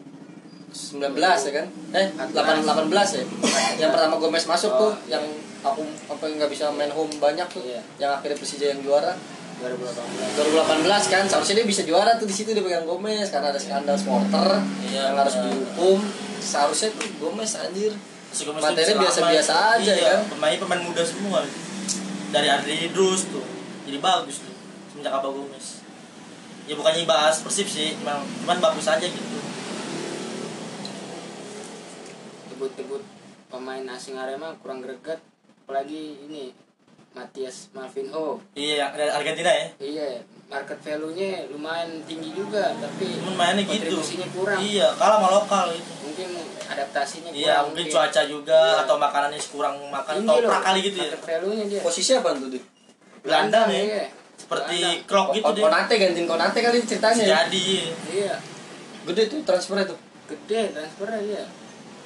ya 1.17 1.51
kan? 1.55 1.67
Eh 1.95 2.07
8, 2.13 2.61
18 2.67 3.17
ya? 3.17 3.23
Yang 3.81 3.91
pertama 3.95 4.15
Gomez 4.19 4.45
masuk 4.45 4.71
tuh 4.77 4.91
Oh, 4.91 4.95
iya. 5.07 5.17
yang 5.17 5.25
aku 5.61 5.81
apa 6.09 6.23
nggak 6.25 6.49
bisa 6.49 6.73
main 6.73 6.89
home 6.89 7.11
banyak 7.21 7.45
tuh 7.47 7.61
Iya. 7.61 7.81
yang 7.97 8.11
akhirnya 8.17 8.37
Persija 8.37 8.65
yang 8.73 8.81
juara 8.81 9.13
2018 9.61 10.57
2018 10.57 11.13
kan 11.13 11.23
seharusnya 11.29 11.55
dia 11.61 11.67
bisa 11.69 11.81
juara 11.85 12.17
tuh 12.17 12.25
di 12.25 12.33
situ 12.33 12.49
dia 12.51 12.65
pegang 12.65 12.89
Gomez 12.89 13.29
karena 13.29 13.53
ada 13.53 13.61
skandal 13.61 13.93
supporter 13.93 14.57
Iya, 14.89 15.13
yang 15.13 15.17
harus 15.21 15.37
benar. 15.37 15.45
dihukum 15.53 15.99
seharusnya 16.41 16.89
tuh 16.97 17.09
Gomez 17.21 17.53
anjir 17.55 17.93
Materi 18.31 18.95
biasa-biasa 18.95 19.75
aja, 19.75 19.91
iya, 19.91 20.23
kan? 20.23 20.39
Pemain 20.39 20.55
pemain 20.55 20.79
muda 20.79 21.03
semua. 21.03 21.43
Dari 22.31 22.47
Adri 22.47 22.87
Idrus 22.87 23.27
tuh. 23.27 23.43
Jadi 23.83 23.99
bagus 23.99 24.39
tuh 24.39 24.55
semenjak 24.87 25.19
Abah 25.19 25.35
Gomez. 25.35 25.83
Ya 26.63 26.79
bukannya 26.79 27.03
bahas 27.03 27.43
Persib 27.43 27.67
sih, 27.67 27.91
cuman, 27.99 28.23
cuman 28.47 28.57
bagus 28.63 28.87
aja 28.87 29.03
gitu. 29.03 29.19
debut-debut 32.51 33.01
pemain 33.49 33.83
asing 33.91 34.15
Arema 34.15 34.53
kurang 34.61 34.79
greget 34.79 35.17
apalagi 35.71 36.19
ini 36.27 36.51
Matias 37.11 37.71
Malvinho 37.71 38.43
Iya, 38.51 38.75
yang 38.77 38.91
dari 38.91 39.07
Argentina 39.07 39.47
ya. 39.47 39.65
iya 39.79 40.09
market 40.51 40.83
value-nya 40.83 41.47
lumayan 41.47 42.03
tinggi 42.03 42.35
juga 42.35 42.75
tapi 42.75 43.07
mainnya 43.31 43.63
gitu. 43.63 43.95
kurang 44.35 44.59
Iya, 44.59 44.91
kalah 44.99 45.15
sama 45.15 45.29
lokal 45.31 45.65
gitu. 45.71 45.91
mungkin 46.03 46.29
adaptasinya 46.67 47.31
kurang 47.31 47.39
Iya, 47.39 47.55
mungkin 47.63 47.85
cuaca 47.87 48.21
juga 48.27 48.59
Iya. 48.59 48.81
atau 48.83 48.95
makanannya 48.97 49.39
kurang 49.47 49.75
makan 49.87 50.13
atau 50.21 50.35
loh, 50.43 50.59
kali 50.59 50.79
gitu 50.83 50.97
ya. 50.99 51.07
market 51.07 51.23
value-nya 51.23 51.65
dia 51.69 51.79
posisi 51.79 52.11
apa 52.11 52.29
tuh 52.35 52.49
dia 52.51 52.63
Gelandang 53.23 53.67
ya. 53.71 53.79
iya. 53.79 54.03
Seperti. 54.35 54.77
Krok 55.05 55.27
gitu 55.31 55.45
Oh, 55.45 55.53
deh. 55.53 55.63
Konate 55.63 55.93
gantiin 55.95 56.27
Konate 56.27 56.59
kali 56.59 56.77
ceritanya 56.81 57.23
ya? 57.23 57.47
Jadi 57.47 57.63
iya 58.11 58.35
gede 59.07 59.23
tuh 59.25 59.39
transfernya 59.41 59.87
tuh 59.87 59.95
gede 60.27 60.75
transfernya 60.75 61.19
dia 61.23 61.43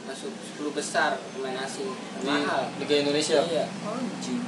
masuk 0.05 0.31
10 0.61 0.77
besar 0.77 1.17
pemain 1.33 1.57
asing. 1.65 1.89
Di 2.21 2.29
mahal. 2.29 2.69
Liga 2.77 2.95
Indonesia? 3.01 3.41
Iya. 3.41 3.65
Anjing. 3.65 4.41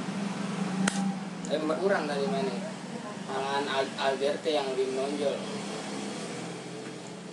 Tapi 1.50 1.62
kurang 1.82 2.06
tadi 2.06 2.24
mainnya. 2.30 2.56
Malahan 3.28 3.64
Al 3.66 3.84
Alberte 3.98 4.50
yang 4.54 4.64
lebih 4.72 4.94
menonjol. 4.94 5.36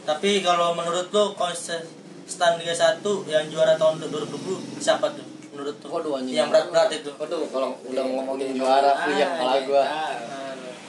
Tapi 0.06 0.32
kalau 0.42 0.74
menurut 0.74 1.08
lo 1.14 1.38
konsisten 1.38 2.52
Liga 2.60 2.74
1 2.74 3.06
yang 3.30 3.46
juara 3.54 3.78
tahun 3.78 4.02
2020 4.10 4.82
siapa 4.82 5.06
tuh? 5.14 5.26
Menurut 5.54 5.78
lo? 5.86 5.88
Waduh, 5.94 6.12
anjing. 6.20 6.36
Yang 6.36 6.50
berat-berat 6.52 6.90
itu. 6.98 7.12
waduh 7.16 7.46
kalau 7.54 7.78
udah 7.86 8.04
ngomongin 8.04 8.58
juara 8.58 8.92
ah, 8.92 9.06
puyeng 9.06 9.30
kepala 9.38 9.54
iya, 9.56 9.62
gua. 9.70 9.84
Ah. 9.86 10.14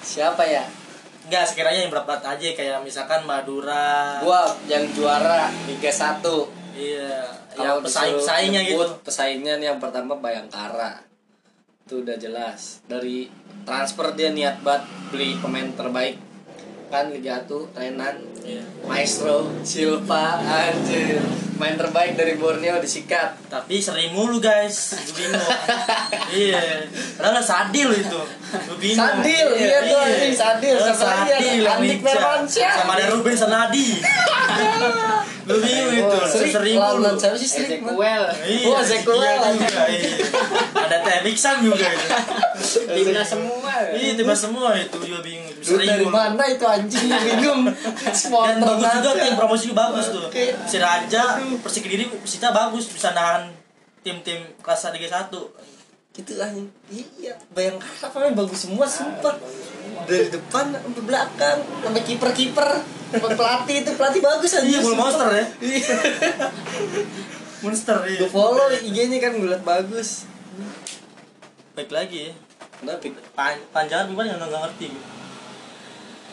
siapa 0.01 0.43
ya? 0.49 0.65
Enggak, 1.27 1.45
sekiranya 1.53 1.81
yang 1.85 1.93
berat-berat 1.93 2.23
aja 2.25 2.49
kayak 2.57 2.79
misalkan 2.81 3.23
Madura. 3.29 4.25
gua 4.25 4.49
yang 4.67 4.89
juara 4.97 5.53
Liga 5.69 5.93
1 5.93 6.66
Iya, 6.77 7.25
Kalau 7.51 7.65
yang 7.67 7.79
pesaing-pesaingnya 7.81 8.61
gitu. 8.63 8.85
pesaingnya 9.01 9.55
nih 9.57 9.67
yang 9.67 9.81
pertama 9.81 10.13
Bayangkara 10.15 11.01
itu 11.83 12.03
udah 12.03 12.15
jelas 12.15 12.85
dari 12.85 13.31
transfer 13.63 14.13
dia 14.13 14.29
niat 14.29 14.61
banget 14.61 14.85
beli 15.09 15.39
pemain 15.39 15.71
terbaik 15.73 16.19
kan 16.87 17.09
Liga 17.09 17.41
1 17.41 17.51
Renan 17.73 18.17
Iya. 18.43 18.63
Maestro 18.83 19.51
Silva 19.63 20.39
anjir 20.39 21.19
main 21.57 21.75
terbaik 21.75 22.15
dari 22.15 22.37
Borneo 22.37 22.79
disikat 22.79 23.35
Tapi 23.49 23.81
sering 23.81 24.13
mulu 24.13 24.37
guys, 24.37 24.93
bingung. 25.11 25.41
iya, 26.31 26.85
padahal 27.17 27.41
Sadil 27.41 27.91
itu. 27.91 28.21
Bingung. 28.77 29.01
Sadil, 29.01 29.47
iya 29.57 29.79
tuh, 29.83 29.99
anjing, 29.99 30.37
Sadil. 30.37 30.77
Padahal 30.77 30.93
Siapa 30.93 31.11
lagi 31.17 31.33
Sadil 31.33 31.59
yang 31.59 31.81
Andik. 31.81 31.99
Firmansyah. 32.05 32.73
Sama 32.77 32.93
ada 32.95 33.07
Ruben 33.09 33.33
Sanadi. 33.35 33.87
Gue 35.47 35.63
bingung 35.63 35.95
itu, 35.95 36.19
Seri 36.27 36.51
sering 36.51 36.77
lawan 36.77 37.15
siapa 37.15 37.39
sih 37.39 37.47
Seri 37.47 37.79
Ezekiel 37.79 37.95
Iya, 38.43 38.67
Oh, 38.67 38.83
Zekuel. 38.83 39.23
iya 39.55 39.83
iya. 39.87 40.11
Ada 40.75 40.99
Temixan 41.01 41.63
juga 41.63 41.87
itu. 41.87 42.09
timnas 42.85 43.29
semua 43.29 43.71
Iya, 43.95 44.13
tiba 44.15 44.35
semua 44.35 44.75
itu 44.75 44.99
juga 44.99 45.23
bingung. 45.23 45.55
Lu 45.55 45.63
Sering 45.63 45.87
dari 45.89 46.05
mana 46.05 46.43
itu 46.45 46.65
anjing 46.67 47.07
bingung 47.31 47.63
Dan 47.63 48.59
bagus 48.61 48.91
juga 48.93 49.11
tim 49.17 49.35
promosi 49.35 49.71
bagus 49.71 50.07
tuh. 50.11 50.27
Si 50.67 50.77
Raja, 50.77 51.39
Persik 51.63 51.87
Kediri, 51.87 52.11
Persita 52.11 52.51
bagus 52.51 52.91
bisa 52.91 53.15
nahan 53.15 53.55
tim-tim 54.03 54.43
kelas 54.59 54.91
Liga 54.91 55.31
1. 55.31 55.76
Gitu 56.17 56.33
anjing 56.41 56.69
iya 56.89 57.37
bayangkara 57.53 58.09
apa 58.09 58.33
bagus 58.33 58.65
semua 58.65 58.89
sumpah 58.89 59.37
dari 60.09 60.33
depan 60.33 60.73
sampai 60.73 61.03
belakang 61.05 61.59
sampai 61.85 62.03
kiper 62.03 62.31
kiper 62.33 62.69
sampai 63.13 63.33
pelatih 63.37 63.77
itu 63.85 63.91
pelatih 63.95 64.23
bagus 64.25 64.51
aja 64.57 64.65
Iya, 64.65 64.81
full 64.81 64.97
monster 64.97 65.29
ya. 65.29 65.45
iya 65.61 65.95
Monster 67.65 67.97
iya. 68.05 68.21
gue 68.21 68.29
follow 68.29 68.69
IG-nya 68.69 69.17
kan 69.19 69.33
gue 69.37 69.49
liat 69.49 69.65
bagus 69.65 70.29
Baik 71.73 71.93
lagi 71.93 72.29
ya. 72.29 72.33
kenapa 72.81 73.09
Pan 73.37 73.57
panjangan 73.73 74.09
gimana 74.09 74.37
nggak 74.37 74.63
ngerti 74.69 74.93
gue. 74.93 75.05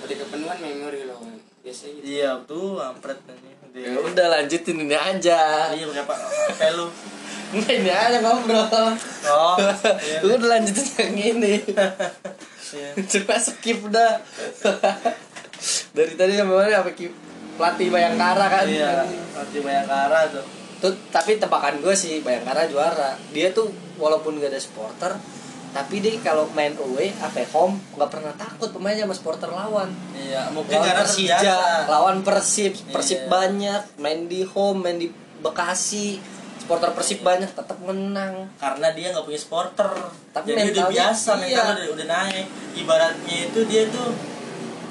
Udah 0.03 0.15
kepenuhan 0.17 0.57
memori 0.57 1.01
loh 1.03 1.17
biasanya 1.59 1.91
gitu 1.95 2.05
Iya 2.05 2.31
tuh, 2.43 2.75
ampret 2.75 3.19
ini. 3.23 3.51
ya 3.73 3.95
udah 3.97 4.25
lanjutin 4.29 4.77
ini 4.79 4.93
aja 4.93 5.39
Iya 5.69 5.85
pakai 5.87 6.03
apa? 6.03 6.15
HP 6.15 6.61
lu. 6.73 6.87
Nggak, 7.53 7.73
ini 7.75 7.89
aja 7.89 8.17
ngobrol 8.19 8.67
Oh. 9.25 9.55
Iya. 9.97 10.19
udah 10.27 10.49
lanjutin 10.51 10.85
yang 10.97 11.17
ini 11.37 11.53
Iya. 12.69 12.89
coba 12.99 13.35
skip 13.37 13.79
dah 13.87 14.17
dari 15.91 16.13
tadi 16.13 16.33
sampai 16.33 16.55
mana 16.59 16.77
apa 16.79 16.91
ki- 16.91 17.13
pelatih 17.53 17.87
Bayangkara 17.87 18.45
kan 18.51 18.65
Iya, 18.65 19.05
nanti 19.31 19.57
Bayangkara 19.59 20.25
tuh. 20.27 20.45
tuh 20.79 20.93
tapi 21.07 21.37
tebakan 21.37 21.79
gue 21.79 21.93
sih 21.93 22.19
Bayangkara 22.19 22.65
juara 22.65 23.13
dia 23.29 23.49
tuh 23.51 23.69
walaupun 23.95 24.35
gak 24.35 24.49
ada 24.49 24.59
supporter 24.59 25.13
tapi 25.73 26.05
dia 26.05 26.13
kalau 26.21 26.45
main 26.53 26.77
away 26.77 27.09
apa 27.17 27.41
home 27.49 27.81
nggak 27.97 28.09
pernah 28.13 28.33
takut 28.37 28.69
pemainnya 28.69 29.09
sama 29.09 29.15
supporter 29.17 29.49
lawan. 29.49 29.89
Iya, 30.13 30.53
mungkin 30.53 30.77
lawan 30.77 30.85
karena 30.85 31.01
Persija 31.01 31.37
terbiasa. 31.41 31.89
lawan 31.89 32.17
Persib. 32.21 32.73
Persib 32.93 33.19
Iya. 33.25 33.29
banyak 33.33 33.81
main 33.97 34.19
di 34.29 34.41
home 34.45 34.79
main 34.85 34.97
di 35.01 35.09
Bekasi. 35.41 36.21
Supporter 36.61 36.93
Persib 36.93 37.25
banyak 37.25 37.49
tetap 37.51 37.75
menang. 37.81 38.47
Karena 38.61 38.93
dia 38.93 39.11
nggak 39.11 39.25
punya 39.25 39.39
supporter. 39.41 39.89
Tapi 40.29 40.53
jadi 40.53 40.71
udah 40.71 40.85
biasa 40.93 41.29
iya. 41.33 41.41
mentalnya 41.41 41.73
udah, 41.73 41.87
udah 41.97 42.07
naik. 42.07 42.45
Ibaratnya 42.77 43.37
itu 43.49 43.59
dia 43.65 43.83
tuh 43.89 44.13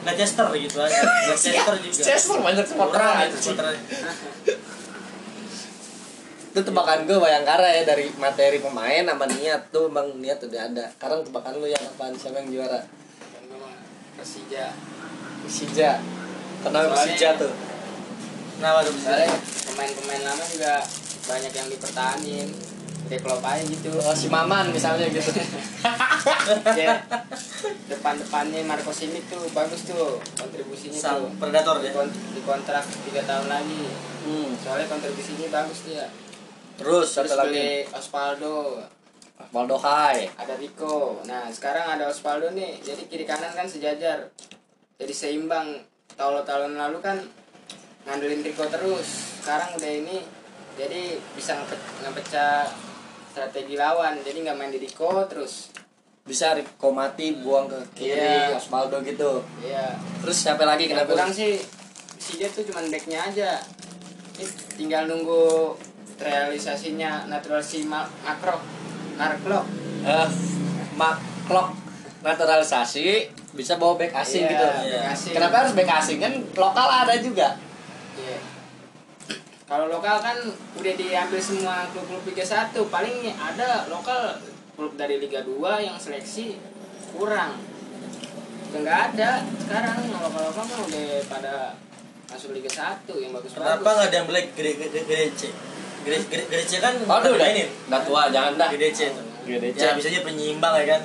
Leicester 0.02 0.46
gitu 0.58 0.76
aja. 0.82 1.02
Leicester 1.30 1.74
juga. 1.78 2.02
Chester 2.02 2.36
banyak 2.42 2.66
supporter 2.66 3.00
itu. 3.30 3.54
itu 6.52 6.60
tebakan 6.60 7.08
gue 7.08 7.16
Bayangkara 7.16 7.64
ya 7.64 7.82
dari 7.88 8.12
materi 8.20 8.60
pemain 8.60 9.08
sama 9.08 9.24
niat. 9.24 9.72
Tuh 9.72 9.88
bang 9.88 10.04
niat 10.20 10.36
udah 10.36 10.60
ada. 10.68 10.84
Sekarang 10.92 11.24
tebakan 11.24 11.64
lu 11.64 11.64
yang 11.64 11.80
apaan? 11.80 12.12
Siapa 12.12 12.44
yang 12.44 12.52
juara? 12.52 12.84
Gue 13.48 13.56
mah 13.56 13.72
Persija. 14.20 14.76
Persija. 15.48 15.96
Kenapa 16.60 16.92
Persija 16.92 17.40
tuh? 17.40 17.52
Kenapa 18.60 18.84
tuh? 18.84 18.92
Soalnya 19.00 19.32
pemain-pemain 19.64 20.22
lama 20.28 20.44
juga 20.44 20.84
banyak 21.24 21.52
yang 21.56 21.68
dipertahanin. 21.72 22.48
Kayak 23.08 23.22
klub 23.24 23.40
aja 23.40 23.64
gitu. 23.64 23.90
Oh, 23.96 24.12
si 24.12 24.28
Maman 24.28 24.68
misalnya 24.76 25.08
gitu. 25.08 25.32
Ya 26.78 27.02
depan-depannya 27.90 28.62
Marco 28.62 28.94
Simic 28.94 29.26
tuh 29.26 29.42
bagus 29.50 29.82
tuh 29.90 30.22
kontribusinya 30.38 30.94
sang 30.94 31.18
tuh. 31.26 31.30
Predator 31.42 31.82
ya? 31.82 31.90
Di 32.06 32.40
kontrak 32.46 32.84
tiga 33.06 33.22
tahun 33.26 33.46
lagi. 33.50 33.82
Hmm. 34.22 34.54
soalnya 34.54 34.86
kontribusinya 34.86 35.50
bagus 35.50 35.82
dia 35.82 36.06
terus 36.82 37.06
satu 37.08 37.34
lagi? 37.38 37.86
Osvaldo. 37.88 38.82
Osvaldo 39.38 39.76
Hai. 39.78 40.26
Ada 40.34 40.54
Rico. 40.54 41.22
Nah 41.22 41.46
sekarang 41.48 41.86
ada 41.88 42.10
Osvaldo 42.10 42.50
nih. 42.50 42.78
Jadi 42.78 43.06
kiri 43.06 43.22
kanan 43.22 43.50
kan 43.50 43.64
sejajar. 43.64 44.26
Jadi 44.98 45.12
seimbang. 45.12 45.78
Tahun-tahun 46.12 46.76
lalu 46.76 46.98
kan 46.98 47.16
ngandelin 48.04 48.42
Rico 48.42 48.66
terus. 48.66 49.06
Sekarang 49.40 49.72
udah 49.74 49.92
ini 49.92 50.20
jadi 50.72 51.16
bisa 51.32 51.54
ngepe- 51.54 51.90
ngepecah 52.02 52.66
strategi 53.30 53.74
lawan. 53.74 54.18
Jadi 54.20 54.42
nggak 54.42 54.56
main 54.56 54.68
di 54.68 54.78
Rico 54.78 55.08
terus. 55.24 55.70
Bisa 56.22 56.52
Rico 56.52 56.90
mati 56.90 57.34
buang 57.34 57.66
ke 57.66 57.78
kiri 57.96 58.18
Iya. 58.18 58.54
Osvaldo 58.54 59.00
gitu. 59.02 59.42
Iya. 59.58 59.96
Terus 60.20 60.36
siapa 60.36 60.62
lagi 60.62 60.86
kenapa? 60.86 61.14
kurang 61.14 61.32
sih 61.32 61.58
si 62.14 62.38
dia 62.38 62.46
tuh 62.46 62.62
cuman 62.62 62.86
backnya 62.86 63.18
aja. 63.24 63.58
Ini 64.32 64.46
tinggal 64.76 65.04
nunggu 65.06 65.74
realisasinya 66.22 67.26
naturalisasi 67.26 67.84
ma- 67.84 68.08
makro 68.22 68.56
Marklock 69.12 69.66
eh 70.02 70.28
mak 70.94 71.16
klok 71.44 71.68
naturalisasi 72.22 73.28
bisa 73.52 73.76
bawa 73.76 73.98
back 73.98 74.14
asing 74.16 74.46
Iya, 74.46 74.52
gitu. 74.54 74.66
back 74.66 75.06
asing. 75.12 75.32
kenapa 75.36 75.56
harus 75.60 75.72
back 75.74 75.90
asing? 75.92 76.18
Kan 76.18 76.32
lokal 76.54 76.88
ada 76.88 77.14
juga. 77.18 77.58
Iya. 78.16 78.38
Kalau 79.66 79.88
lokal 79.88 80.16
kan 80.20 80.36
udah 80.74 80.94
diambil 80.94 81.36
semua 81.36 81.84
klub-klub 81.90 82.24
Liga 82.24 82.44
1, 82.44 82.72
paling 82.88 83.16
ada 83.32 83.84
lokal 83.88 84.36
klub 84.72 84.96
dari 84.96 85.16
Liga 85.16 85.44
2 85.44 85.58
yang 85.78 85.96
seleksi 85.96 86.56
kurang. 87.10 87.60
Udah 88.68 88.80
nggak 88.80 89.00
ada. 89.12 89.30
Sekarang 89.58 89.98
lokal-lokal 90.08 90.64
kan 90.64 90.78
udah 90.88 91.04
pada 91.28 91.54
masuk 92.28 92.52
Liga 92.52 92.68
1 92.68 93.04
yang 93.18 93.32
bagus-bagus. 93.32 93.60
Kenapa 93.60 93.88
nggak 93.90 94.08
ada 94.08 94.16
yang 94.16 94.28
black 94.28 94.46
gede 94.56 95.20
gede? 96.02 96.18
Gede 96.26 96.44
gede 96.46 96.76
kan 96.78 96.94
Aduh, 96.98 97.32
udah 97.32 97.48
ini. 97.48 97.64
udah 97.86 98.00
tua 98.02 98.22
jangan 98.28 98.52
dah 98.56 98.68
itu. 98.70 99.22
GDC. 99.42 99.76
Ya 99.76 99.90
bisa 99.92 100.06
aja 100.06 100.20
penyeimbang 100.22 100.74
ya 100.76 100.86
kan. 100.88 101.02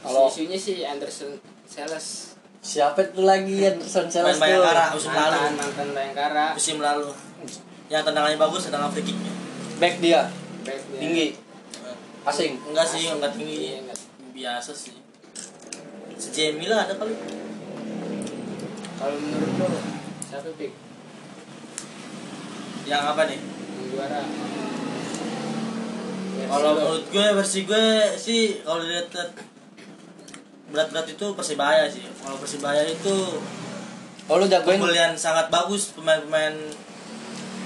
Kalau- 0.00 0.26
Kalau 0.26 0.30
isunya 0.30 0.54
sih 0.56 0.82
Anderson 0.82 1.34
Sales 1.66 2.06
siapa 2.60 3.02
itu 3.04 3.22
lagi 3.22 3.58
Anderson 3.60 4.06
Sales 4.06 4.36
Main 4.36 4.54
Bayangkara 4.54 4.84
musim 4.92 5.10
lalu. 5.10 5.34
mantan 5.36 5.54
mantan 5.56 5.88
Bayangkara 5.92 6.46
Musim 6.54 6.78
lalu. 6.78 7.08
Yang 7.86 8.02
tendangannya 8.04 8.38
bagus, 8.38 8.62
tendangan 8.64 8.90
free 8.90 9.02
kicknya. 9.04 9.32
back 9.76 9.94
dia 9.98 10.30
back 10.62 10.80
dia. 10.88 11.00
tinggi 11.00 11.26
asing 12.24 12.52
Enggak 12.64 12.86
sih, 12.86 13.06
enggak 13.08 13.30
Iya, 13.30 13.36
tinggi. 13.36 13.58
enggak. 13.80 13.98
Biasa 14.32 14.70
sih. 14.72 14.94
Si 16.14 16.28
Jamie 16.30 16.66
lah 16.66 16.82
ada 16.82 16.94
kali. 16.94 17.14
Kalau 18.96 19.14
menurut 19.16 19.52
lo 19.56 19.68
siapa 20.22 20.48
pick 20.54 20.72
Yang 22.86 23.02
apa 23.02 23.22
nih? 23.26 23.38
yang 23.42 23.86
juara? 23.90 24.22
Kalau 26.46 26.70
menurut 26.78 27.04
gue 27.10 27.26
versi 27.34 27.60
gue 27.66 27.86
sih 28.14 28.42
kalau 28.62 28.78
dilihat 28.86 29.10
berat-berat 30.70 31.06
itu 31.10 31.26
persibaya 31.34 31.90
sih. 31.90 32.06
Kalau 32.22 32.38
persibaya 32.38 32.86
itu 32.86 33.42
oh 34.26 34.36
lu 34.38 34.46
jagoin 34.50 34.78
pembelian 34.78 35.14
sangat 35.14 35.50
bagus 35.50 35.94
pemain-pemain 35.94 36.54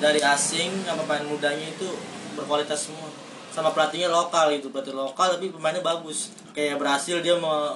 dari 0.00 0.21
asing 0.21 0.85
sama 0.85 1.05
pemain 1.05 1.25
mudanya 1.29 1.69
itu 1.69 1.89
berkualitas 2.37 2.89
semua 2.89 3.09
sama 3.53 3.73
pelatihnya 3.73 4.09
lokal 4.09 4.53
gitu 4.53 4.69
pelatih 4.73 4.97
lokal 4.97 5.37
tapi 5.37 5.53
pemainnya 5.53 5.85
bagus 5.85 6.33
kayak 6.50 6.76
berhasil 6.76 7.19
dia 7.19 7.35
me- 7.35 7.73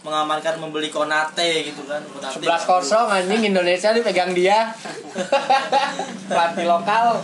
mengamankan 0.00 0.56
membeli 0.56 0.88
Konate 0.88 1.64
gitu 1.64 1.84
kan 1.84 2.00
Konate 2.02 2.32
sebelas 2.32 2.62
kosong 2.62 3.06
anjing 3.06 3.42
Indonesia 3.46 3.90
dipegang 3.90 4.32
dia 4.32 4.72
pelatih 6.28 6.64
lokal 6.64 7.20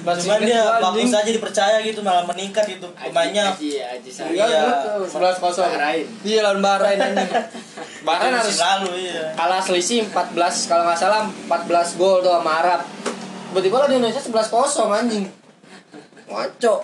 cuman 0.00 0.40
dia 0.40 0.64
bagus 0.80 1.06
anjing. 1.06 1.20
aja 1.20 1.30
dipercaya 1.30 1.76
gitu 1.82 2.00
malah 2.00 2.24
meningkat 2.24 2.64
gitu 2.66 2.88
pemainnya 2.90 3.52
Iya, 3.52 4.00
Iya. 4.32 4.60
betul. 4.64 5.04
sebelas 5.06 5.36
kosong. 5.36 5.68
Bahrain. 5.68 6.08
Iya 6.22 6.40
lawan 6.42 6.60
Bahrain 6.60 6.96
anjing. 6.96 7.30
Bahrain 8.08 8.32
harus 8.32 8.56
lalu 8.56 8.90
iya 9.04 9.28
kalah 9.34 9.60
selisih 9.60 10.08
14 10.08 10.32
kalau 10.66 10.88
nggak 10.88 10.96
salah 10.96 11.28
14 11.46 11.68
gol 11.94 12.20
tuh 12.20 12.32
sama 12.32 12.52
Arab. 12.58 12.80
Tiba-tiba 13.50 13.76
lah 13.76 13.88
di 13.88 13.96
Indonesia 13.98 14.22
11 14.22 14.32
kosong 14.48 14.88
anjing. 14.90 15.24
Ngaco. 16.26 16.74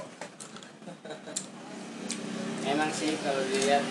Emang 2.67 2.91
sih 2.91 3.15
kalau 3.17 3.43
dilihat 3.43 3.83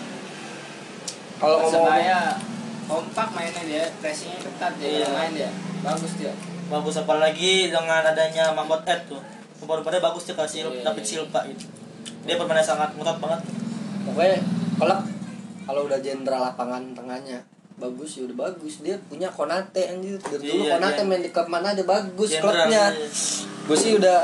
Kalau 1.36 1.56
ngomong 1.58 1.84
Persebaya 1.84 2.18
kompak 2.86 3.28
mainnya 3.30 3.62
dia, 3.62 3.84
pressingnya 3.98 4.38
ketat 4.38 4.72
dia 4.76 4.88
Iya. 5.02 5.06
main 5.10 5.32
dia. 5.32 5.50
Bagus 5.82 6.12
dia. 6.16 6.32
bagus 6.66 6.96
apalagi 6.96 7.68
dengan 7.68 8.02
adanya 8.02 8.50
Mahmud 8.50 8.82
Ed 8.82 8.98
tuh 9.06 9.22
kemarin 9.56 10.02
bagus 10.02 10.24
dia 10.24 10.34
kasih 10.34 10.66
Iya, 10.66 10.82
David 10.82 10.98
iya. 10.98 11.10
Silva 11.12 11.40
gitu 11.46 11.62
dia 12.20 12.34
permainan 12.34 12.58
sangat 12.60 12.90
ngotot 12.92 13.22
banget 13.22 13.38
pokoknya 14.02 14.38
kalau 14.74 14.98
kalau 15.62 15.80
udah 15.86 15.98
jenderal 16.00 16.42
lapangan 16.42 16.90
tengahnya 16.90 17.38
bagus 17.76 18.18
ya 18.18 18.26
udah 18.26 18.36
bagus 18.44 18.82
dia 18.82 18.98
punya 19.06 19.30
Konate 19.30 19.78
anjir 19.86 20.18
dari 20.18 20.42
dulu 20.42 20.66
Iya, 20.66 20.74
Konate 20.74 20.94
dia- 20.96 21.06
main 21.06 21.22
di 21.22 21.30
klub 21.30 21.46
mana 21.46 21.70
aja 21.70 21.84
bagus 21.84 22.30
klubnya 22.34 22.82
iya. 22.90 23.06
gue 23.62 23.76
sih 23.78 23.92
udah 23.94 24.18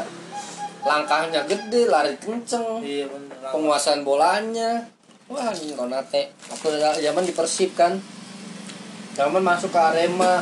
langkahnya 0.83 1.47
gede 1.47 1.83
lari 1.87 2.19
kenceng 2.19 2.83
iya 2.83 3.07
bener 3.07 3.32
penguasaan 3.53 4.03
bolanya 4.03 4.89
wah 5.29 5.53
ini 5.53 5.73
Konate 5.73 6.33
waktu 6.49 6.69
zaman 6.99 7.23
di 7.23 7.33
Persib 7.33 7.77
kan 7.77 8.01
zaman 9.13 9.45
masuk 9.45 9.71
ke 9.71 9.81
Arema 9.81 10.41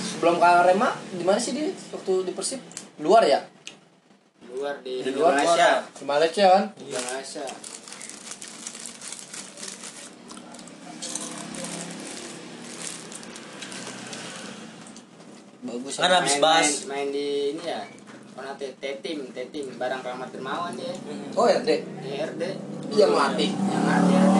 sebelum 0.00 0.38
ke 0.38 0.46
Arema 0.46 0.94
di 1.10 1.22
mana 1.22 1.36
sih 1.36 1.52
dia 1.52 1.66
waktu 1.90 2.12
di 2.24 2.32
Persib 2.32 2.60
luar 2.98 3.26
ya 3.26 3.42
Luar 4.52 4.78
di, 4.84 5.00
Di 5.00 5.10
luar, 5.16 5.32
Malaysia. 5.32 5.80
di 5.96 6.04
Malaysia 6.04 6.44
kan 6.46 6.64
Di 6.76 6.92
Malaysia. 6.92 7.44
bagus 15.62 15.94
Kan 15.96 16.10
ya. 16.10 16.16
habis 16.18 16.34
main, 16.36 16.42
bahas. 16.42 16.68
main, 16.84 16.90
main 16.90 17.08
di 17.14 17.26
ini 17.54 17.64
ya. 17.64 17.80
Konate 18.32 18.72
T-Tim, 18.80 19.28
T-Tim 19.28 19.66
barang 19.76 20.00
Rahmat 20.00 20.28
Dermawan 20.32 20.72
dia. 20.72 20.88
oh 21.36 21.46
ya 21.46 21.60
dek 21.60 21.80
Di 22.00 22.16
RD 22.16 22.42
yang 22.92 23.12
melatih 23.12 23.50
yang 23.52 23.84
ada 23.84 24.16
RD. 24.18 24.38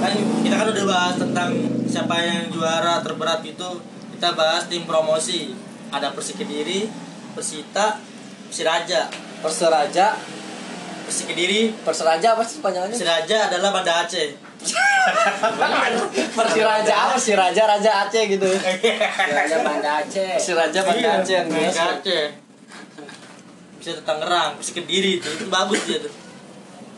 kan 0.00 0.10
kita 0.40 0.54
kan 0.56 0.66
udah 0.66 0.86
bahas 0.86 1.14
tentang 1.18 1.50
siapa 1.84 2.16
yang 2.18 2.48
juara 2.48 3.02
terberat 3.02 3.44
itu. 3.44 3.70
Kita 4.16 4.28
bahas 4.32 4.64
tim 4.66 4.84
promosi. 4.84 5.52
Ada 5.90 6.14
Persik 6.14 6.38
Kediri 6.38 6.86
Persita 7.34 7.98
Persiraja 8.46 9.10
Perseraja 9.42 10.14
Persik 11.04 11.34
Kediri. 11.34 11.74
Perseraja 11.82 12.38
apa 12.38 12.42
sih 12.42 12.62
panjangannya 12.62 12.94
Persiraja 12.94 13.50
adalah 13.50 13.74
Banda 13.74 14.06
Aceh 14.06 14.49
Persiraja 16.36 16.94
apa? 17.08 17.16
Sih 17.16 17.32
Raja 17.32 17.62
Raja 17.64 17.90
Aceh 18.06 18.22
gitu. 18.28 18.44
Ada 18.46 19.56
Banda 19.64 19.90
Aceh. 20.04 20.36
Persiraja 20.36 20.80
Banda 20.84 21.00
Iya, 21.00 21.20
Aceh 21.24 21.34
yang 21.34 21.48
Banda 21.48 21.60
biasa 21.64 21.82
Aceh. 22.00 22.24
Bisa 23.80 23.90
ke 23.96 24.02
Tangerang 24.04 24.60
Persik 24.60 24.84
Kediri 24.84 25.16
itu, 25.18 25.28
itu 25.28 25.48
bagus 25.48 25.80
dia 25.88 25.98
tuh. 26.04 26.12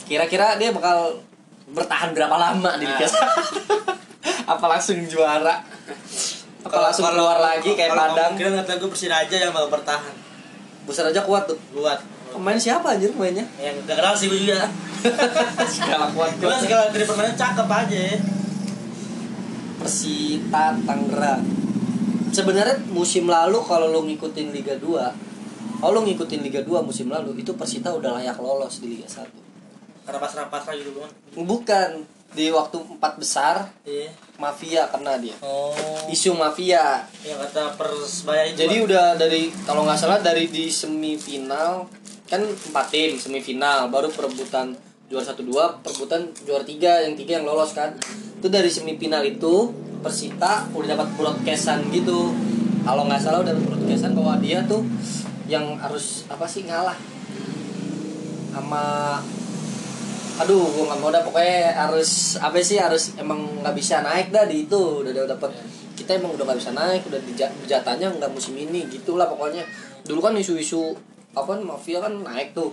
Kira-kira 0.03 0.59
dia 0.59 0.75
bakal 0.75 1.23
bertahan 1.71 2.11
berapa 2.11 2.35
lama 2.37 2.75
di 2.77 2.85
Liga 2.85 3.07
Nah. 3.07 4.59
apa 4.59 4.67
langsung 4.67 4.99
juara? 5.07 5.63
Apa 6.63 6.79
langsung 6.79 7.07
keluar 7.07 7.39
lagi 7.39 7.75
kayak 7.75 7.95
Padang? 7.95 8.35
kira 8.35 8.51
kata 8.63 8.79
gue 8.79 8.91
Persiraja 8.91 9.37
yang 9.39 9.55
bakal 9.55 9.71
bertahan? 9.71 10.15
Persiraja 10.83 11.23
kuat 11.23 11.47
tuh. 11.47 11.59
Buat 11.71 12.03
pemain 12.33 12.59
siapa 12.59 12.97
anjir 12.97 13.13
mainnya? 13.15 13.45
Yang 13.61 13.85
gak 13.87 13.97
kenal 14.01 14.15
sih 14.17 14.27
gue 14.33 14.41
juga. 14.49 14.65
Segala 15.77 16.07
kuat 16.15 16.31
Cuma 16.39 16.57
segala 16.57 16.89
dari 16.95 17.05
permainan 17.05 17.35
cakep 17.35 17.69
aja. 17.69 18.03
Persita 19.83 20.65
Tangerang. 20.87 21.43
Sebenarnya 22.33 22.79
musim 22.89 23.29
lalu 23.29 23.59
kalau 23.67 23.93
lo 23.93 24.01
ngikutin 24.09 24.55
Liga 24.57 24.79
2 24.79 25.33
kalau 25.83 25.99
lo 25.99 26.07
ngikutin 26.07 26.41
Liga 26.47 26.63
2 26.63 26.81
musim 26.87 27.11
lalu 27.11 27.43
itu 27.43 27.53
Persita 27.59 27.91
udah 27.91 28.15
layak 28.23 28.39
lolos 28.39 28.79
di 28.79 28.95
Liga 28.97 29.05
1 29.05 29.27
Rapas-rapas 30.07 30.63
gitu 30.79 30.95
bang 30.97 31.13
bukan. 31.43 31.91
Di 32.33 32.49
waktu 32.49 32.81
empat 32.81 33.21
besar 33.21 33.69
Iya. 33.85 34.09
mafia 34.41 34.89
kena 34.89 35.21
dia. 35.21 35.37
Oh. 35.45 35.69
Isu 36.09 36.33
mafia. 36.33 37.05
Yang 37.21 37.45
kata 37.45 37.77
Persebaya 37.77 38.49
jadi 38.57 38.81
udah 38.81 39.21
dari 39.21 39.53
kalau 39.69 39.85
nggak 39.85 40.01
salah 40.01 40.17
dari 40.25 40.49
di 40.49 40.73
semifinal 40.73 41.85
kan 42.33 42.41
empat 42.49 42.89
tim 42.89 43.21
semifinal 43.21 43.93
baru 43.93 44.09
perebutan 44.09 44.73
juara 45.13 45.21
satu 45.21 45.45
dua 45.45 45.77
perebutan 45.85 46.33
juara 46.49 46.65
tiga 46.65 47.05
yang 47.05 47.13
tiga 47.13 47.37
yang 47.37 47.45
lolos 47.45 47.77
kan. 47.77 47.93
Itu 48.41 48.49
dari 48.49 48.73
semifinal 48.73 49.21
itu 49.29 49.69
Persita 50.03 50.67
udah 50.73 50.99
dapat 50.99 51.13
broadcastan 51.15 51.93
gitu. 51.93 52.33
Kalau 52.83 53.07
nggak 53.07 53.21
salah 53.21 53.45
udah 53.45 53.53
dapat 53.53 53.69
broadcastan 53.69 54.17
bahwa 54.17 54.41
dia 54.41 54.65
tuh 54.65 54.81
yang 55.45 55.77
harus 55.77 56.25
apa 56.33 56.49
sih 56.49 56.65
ngalah. 56.65 56.97
Sama 58.57 59.21
aduh 60.41 60.65
gue 60.65 60.85
nggak 60.89 60.99
mau 61.05 61.13
dah 61.13 61.21
pokoknya 61.23 61.77
harus 61.77 62.41
apa 62.41 62.57
sih 62.65 62.81
harus 62.81 63.13
emang 63.21 63.61
nggak 63.61 63.77
bisa 63.77 64.01
naik 64.01 64.33
dah 64.33 64.49
di 64.49 64.65
itu. 64.65 65.05
Udah 65.05 65.13
udah 65.13 65.37
dapat 65.37 65.53
kita 65.95 66.17
emang 66.17 66.33
udah 66.35 66.49
nggak 66.49 66.59
bisa 66.65 66.73
naik 66.73 67.05
udah 67.07 67.21
di 67.21 67.33
jatahnya 67.69 68.09
nggak 68.17 68.33
musim 68.33 68.57
ini 68.57 68.89
gitulah 68.89 69.29
pokoknya. 69.29 69.69
Dulu 70.03 70.19
kan 70.19 70.35
isu-isu 70.35 71.12
apa 71.33 71.57
mafia 71.59 71.99
kan 71.99 72.13
naik 72.19 72.53
tuh. 72.53 72.73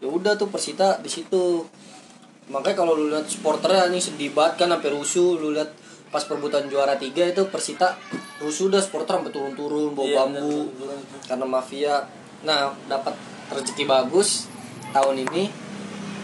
Ya 0.00 0.08
udah 0.08 0.34
tuh 0.34 0.48
Persita 0.48 0.98
di 0.98 1.06
situ. 1.06 1.62
Makanya 2.50 2.76
kalau 2.76 2.98
lu 2.98 3.06
lihat 3.08 3.26
supporternya 3.26 3.86
nih 3.88 4.02
sedih 4.02 4.30
banget 4.32 4.64
kan 4.64 4.68
sampai 4.70 4.90
rusuh. 4.90 5.38
Lu 5.38 5.54
lihat 5.54 5.70
pas 6.10 6.24
perebutan 6.24 6.66
juara 6.66 6.98
tiga 6.98 7.22
itu 7.24 7.46
Persita 7.46 7.94
rusuh 8.40 8.66
dah 8.66 8.80
supporter 8.80 9.20
sampai 9.20 9.30
turun-turun 9.30 9.94
bawa 9.94 10.06
Iya, 10.06 10.16
bambu. 10.18 10.72
bener, 10.72 10.98
bener. 10.98 11.20
karena 11.28 11.46
mafia. 11.46 11.94
Nah 12.42 12.74
dapat 12.86 13.14
rezeki 13.50 13.84
bagus 13.84 14.50
tahun 14.90 15.22
ini. 15.24 15.50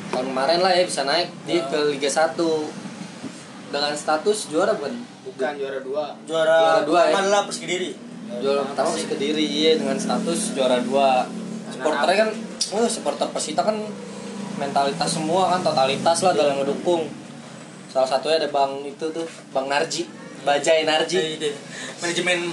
Tahun 0.07 0.27
kemarin 0.27 0.63
lah 0.63 0.73
ya 0.73 0.83
bisa 0.83 1.03
naik 1.03 1.29
di 1.45 1.59
ke 1.61 1.79
Liga 1.91 2.07
1 2.07 2.39
dengan 3.69 3.93
status 3.93 4.49
juara 4.49 4.75
bukan? 4.75 4.95
Bukan 5.27 5.53
juara 5.59 5.79
dua. 5.83 6.15
Juara, 6.23 6.57
Juara 6.57 6.83
dua, 6.83 7.01
ya? 7.03 7.07
pertama 7.11 7.23
adalah 7.23 7.43
Persikidiri 7.45 7.91
juara 8.27 8.67
pertama 8.67 8.91
masih 8.91 9.07
kediri 9.07 9.45
iya 9.47 9.73
dengan 9.79 9.95
status 9.95 10.51
juara 10.51 10.83
dua 10.83 11.31
supporternya 11.71 12.17
kan 12.27 12.31
oh 12.75 12.87
supporter 12.87 13.27
Persita 13.31 13.63
kan 13.63 13.77
mentalitas 14.57 15.11
semua 15.13 15.53
kan 15.53 15.61
totalitas 15.61 16.19
lah 16.25 16.33
dalam 16.33 16.63
mendukung. 16.65 17.09
Salah 17.93 18.09
satunya 18.09 18.41
ada 18.41 18.49
bang 18.51 18.73
itu 18.85 19.07
tuh 19.13 19.27
bang 19.53 19.67
Narji 19.69 20.09
Bajai 20.45 20.85
Narji. 20.85 21.41
Manajemen 22.01 22.53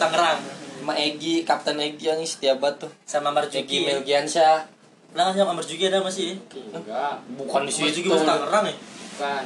Tangerang. 0.00 0.38
Sama 0.86 0.94
Egi 0.94 1.42
Kapten 1.42 1.82
Egi 1.82 2.06
yang 2.14 2.22
setia 2.22 2.54
banget 2.58 2.86
tuh. 2.86 2.90
Sama 3.08 3.34
Egi 3.34 3.36
Marjuki 3.36 3.76
Melgiansyah 3.86 4.76
Nah, 5.16 5.32
sama 5.32 5.56
Marjuki 5.56 5.88
ada 5.88 6.04
masih 6.04 6.36
enggak. 6.52 7.24
Bukan 7.40 7.64
di 7.64 7.72
Marjuki 7.72 8.04
situ. 8.04 8.12
masih 8.12 8.28
Tangerang 8.28 8.64
ya? 8.68 8.74
Bukan. 8.76 9.44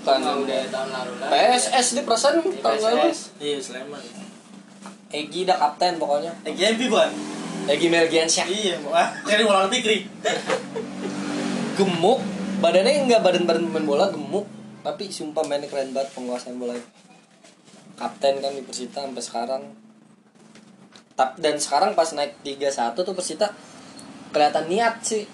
Bukan. 0.00 0.18
Udah 0.48 0.60
tahun 0.72 0.88
lalu 0.96 1.12
lah. 1.20 1.28
PSS 1.28 1.86
di 1.92 2.02
perasaan 2.08 2.40
tahun 2.40 2.80
lalu. 2.80 3.12
Iya 3.36 3.58
Sleman. 3.60 4.02
Egi 5.12 5.44
dah 5.44 5.60
kapten 5.60 6.00
pokoknya. 6.00 6.32
Egi 6.48 6.62
MP 6.72 6.88
bukan 6.88 7.39
Egi 7.70 7.86
Melgiansyah 7.86 8.46
iya 8.50 8.74
wah 8.82 9.14
dari 9.22 9.46
Maulana 9.46 9.70
Fikri 9.70 10.10
gemuk. 11.80 12.20
Badannya 12.60 13.08
nggak 13.08 13.22
badan-badan 13.24 13.64
pemain 13.72 13.86
bola 13.88 14.06
gemuk. 14.12 14.44
Tapi 14.80 15.08
sumpah 15.08 15.44
mainnya 15.48 15.68
keren 15.68 15.92
banget 15.96 16.12
penguasaan 16.12 16.56
bola 16.60 16.76
kapten 17.96 18.40
kan 18.40 18.52
di 18.52 18.64
Persita 18.64 19.04
sampai 19.04 19.24
sekarang. 19.24 19.62
Tap, 21.16 21.36
dan 21.36 21.60
sekarang 21.60 21.92
pas 21.92 22.08
naik 22.16 22.40
Liga 22.44 22.72
1 22.72 22.96
tuh 22.96 23.12
Persita 23.12 23.52
kelihatan 24.32 24.72
niat 24.72 25.04
sih. 25.04 25.24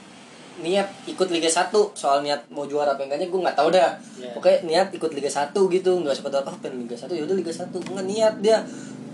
Niat 0.62 0.88
ikut 1.06 1.30
Liga 1.30 1.46
1 1.46 1.70
soal 1.94 2.26
niat 2.26 2.50
mau 2.50 2.66
juara 2.66 2.98
apa 2.98 3.06
enggaknya 3.06 3.30
gue 3.30 3.40
nggak 3.42 3.58
tahu 3.58 3.70
dah. 3.70 3.94
Iya. 4.18 4.34
pokoknya 4.34 4.58
niat 4.66 4.88
ikut 4.94 5.10
Liga 5.14 5.30
1 5.30 5.54
gitu. 5.54 5.90
Nggak 6.02 6.16
sekedar 6.18 6.42
oh 6.42 6.56
pengen 6.58 6.86
Liga 6.86 6.98
1 6.98 7.10
yaudah 7.10 7.36
Liga 7.38 7.52
1 7.54 7.70
nggak 7.70 8.06
niat 8.06 8.34
dia 8.42 8.58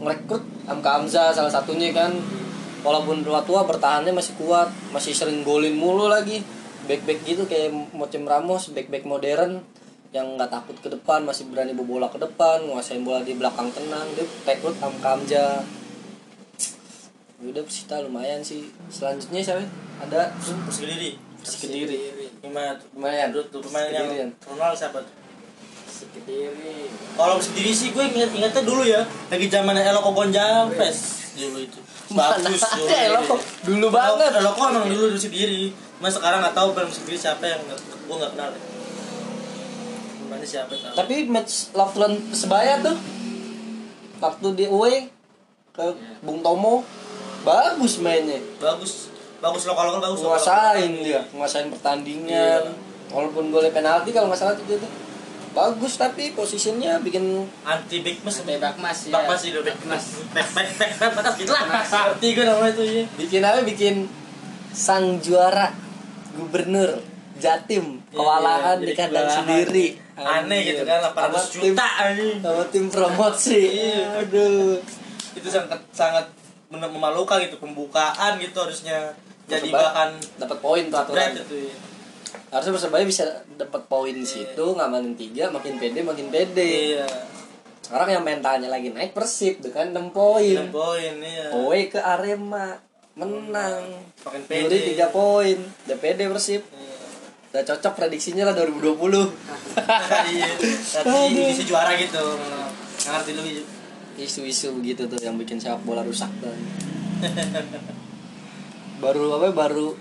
ngerekrut 0.00 0.44
Amka 0.64 1.00
Hamzah 1.00 1.30
salah 1.36 1.52
satunya 1.52 1.92
kan 1.92 2.10
walaupun 2.82 3.22
tua-tua 3.22 3.64
bertahannya 3.66 4.14
masih 4.14 4.34
kuat 4.38 4.70
masih 4.94 5.14
sering 5.16 5.42
golin 5.42 5.74
mulu 5.74 6.06
lagi. 6.06 6.42
Back-back 6.82 7.22
gitu 7.22 7.46
kayak 7.46 7.70
Mocem 7.94 8.26
Ramos 8.26 8.74
back-back 8.74 9.06
modern 9.06 9.62
yang 10.12 10.36
nggak 10.36 10.50
takut 10.52 10.76
ke 10.76 10.92
depan 10.92 11.24
masih 11.24 11.48
berani 11.48 11.72
bola 11.72 12.10
ke 12.12 12.20
depan 12.20 12.68
nguasain 12.68 13.00
bola 13.00 13.24
di 13.24 13.32
belakang 13.32 13.72
tenang 13.72 14.04
dia 14.12 14.28
rekrut 14.44 14.76
Amka 14.84 15.16
Hamzah 15.16 15.64
udah 17.42 17.62
Persita 17.66 17.98
lumayan 17.98 18.38
sih. 18.38 18.70
Selanjutnya 18.86 19.42
siapa? 19.42 19.66
Ada? 19.98 20.30
Persikidiri 20.38 21.18
Kediri 21.42 21.98
gimana 22.38 22.78
lumayan 22.94 23.34
tuh 23.34 23.58
pemain 23.58 23.90
yang 23.90 24.30
terkenal 24.38 24.70
siapa 24.78 25.02
tuh? 25.02 25.14
Kalau 27.18 27.34
Persikidiri 27.42 27.74
sih 27.74 27.90
gue 27.90 28.04
inget 28.14 28.30
ingetnya 28.30 28.62
dulu 28.62 28.86
ya. 28.86 29.02
Lagi 29.26 29.46
zaman 29.50 29.74
Eloko 29.74 30.14
Gonjales 30.14 31.00
dulu 31.34 31.58
itu 31.64 31.80
bagus 32.12 32.60
dulu 32.60 32.84
ada 32.86 32.96
Eloko? 33.08 33.34
Dulu 33.64 33.86
banget. 33.88 34.30
Eloko 34.36 34.62
emang 34.68 34.84
dulu 34.88 35.04
di 35.08 35.14
Persikidiri 35.16 35.64
Mas 36.02 36.12
sekarang 36.18 36.44
nggak 36.44 36.56
tahu 36.56 36.76
pemain 36.76 36.88
Persikidiri 36.90 37.18
siapa 37.18 37.44
yang 37.46 37.60
gue 37.68 38.16
nggak 38.16 38.32
kenal 38.36 38.50
pemainnya 40.22 40.48
siapa 40.48 40.72
tahu 40.76 40.94
Tapi 40.98 41.14
match 41.28 41.72
lawan 41.72 42.12
Persebaya 42.28 42.80
tuh 42.84 42.96
waktu 44.22 44.46
di 44.54 44.64
away 44.70 45.10
ke 45.74 45.86
Bung 46.22 46.44
Tomo 46.46 46.86
bagus 47.42 47.98
mainnya. 47.98 48.38
bagus 48.62 49.10
bagus 49.42 49.66
lokal 49.66 49.90
lokal 49.90 50.14
bagus 50.14 50.22
Nguasain 50.22 50.92
dia, 51.02 51.20
nguasain 51.34 51.66
pertandingan. 51.74 52.62
Iya. 52.70 53.10
Walaupun 53.10 53.50
golnya 53.50 53.74
penalti 53.74 54.14
kalau 54.14 54.30
nggak 54.30 54.40
salah 54.40 54.54
tuh 54.54 54.64
dia 54.70 54.78
tuh. 54.78 54.88
Bagus 55.52 55.94
tapi 55.94 56.32
posisinya 56.32 56.96
bikin 56.98 57.44
anti 57.62 58.00
big 58.00 58.20
mas 58.20 58.40
Tebak 58.40 58.76
mas 58.76 59.04
ya 59.04 59.12
bak 59.12 59.28
mas 59.28 59.42
itu 59.42 59.60
big 59.60 59.76
mas 59.84 60.04
back 60.30 60.48
back 60.48 60.70
back 60.74 61.12
back 61.12 61.34
gitu 61.36 61.50
lah 61.50 61.64
ngerti 61.68 62.28
gue 62.32 62.42
namanya 62.42 62.72
itu 62.72 62.82
ya 62.84 63.04
bikin 63.14 63.40
apa 63.40 63.60
bikin 63.62 63.94
sang 64.70 65.18
juara 65.18 65.68
gubernur 66.32 67.04
Jatim 67.34 68.00
kewalahan 68.08 68.76
Iya, 68.76 68.80
di 68.80 68.86
jadi 68.86 68.98
kandang 68.98 69.24
kewalahan. 69.24 69.38
sendiri. 69.42 69.86
aneh 70.14 70.60
gitu 70.62 70.82
kan 70.82 70.98
Sama 71.02 71.28
800 71.28 71.48
tim- 71.50 71.62
juta 71.74 71.88
Sama 72.38 72.64
tim 72.68 72.84
promosi. 72.86 73.60
Iya. 73.66 74.04
Aduh. 74.18 74.76
itu 75.32 75.48
sangat 75.48 75.80
sangat 75.90 76.24
memalukan 76.70 77.40
gitu 77.40 77.56
pembukaan 77.56 78.36
gitu 78.36 78.56
harusnya 78.58 79.12
jadi 79.44 79.68
bahan 79.68 80.12
dapat 80.38 80.58
poin 80.60 80.84
tuh 80.86 80.96
aturan. 80.98 81.32
itu 81.34 81.56
ya. 81.66 81.74
Harusnya 82.52 82.72
persebaya 82.76 83.04
bisa 83.08 83.24
dapat 83.56 83.88
poin 83.88 84.12
di 84.12 84.28
situ 84.28 84.76
ngamanin 84.76 85.16
tiga 85.16 85.48
makin 85.48 85.80
pede 85.80 86.00
makin 86.04 86.28
pede. 86.28 87.00
Iya. 87.00 87.06
Sekarang 87.82 88.08
yang 88.08 88.24
mentalnya 88.24 88.68
lagi 88.72 88.92
naik 88.92 89.12
persib 89.12 89.60
dengan 89.60 90.12
6 90.12 90.16
poin. 90.16 90.68
6 90.68 90.72
poin 90.72 91.12
iya. 91.20 91.48
Away 91.52 91.92
ke 91.92 92.00
arema 92.00 92.76
menang. 93.16 94.04
Makin 94.24 94.40
Yuri 94.48 94.96
pede. 94.96 95.00
3 95.00 95.12
poin. 95.12 95.58
Udah 95.60 95.98
pede 96.00 96.24
persib. 96.28 96.62
Iya. 96.72 96.90
udah 97.52 97.68
cocok 97.68 97.92
prediksinya 98.00 98.48
lah 98.48 98.56
2020 98.56 98.96
iya. 100.32 100.48
Nanti 101.04 101.40
bisa 101.52 101.64
juara 101.68 101.92
gitu. 102.00 102.40
Ngerti 103.02 103.30
lu 103.36 103.42
gitu. 103.44 103.62
isu-isu 104.16 104.72
begitu 104.80 105.04
tuh 105.04 105.20
yang 105.20 105.36
bikin 105.36 105.60
sepak 105.60 105.84
bola 105.84 106.00
rusak 106.00 106.28
dan 106.40 106.56
baru 109.02 109.40
apa 109.40 109.48
baru 109.56 109.96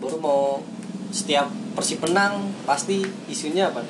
baru 0.00 0.16
mau 0.22 0.62
setiap 1.10 1.46
persib 1.72 1.98
menang 2.00 2.54
pasti 2.62 3.00
isunya 3.26 3.66
apa? 3.66 3.82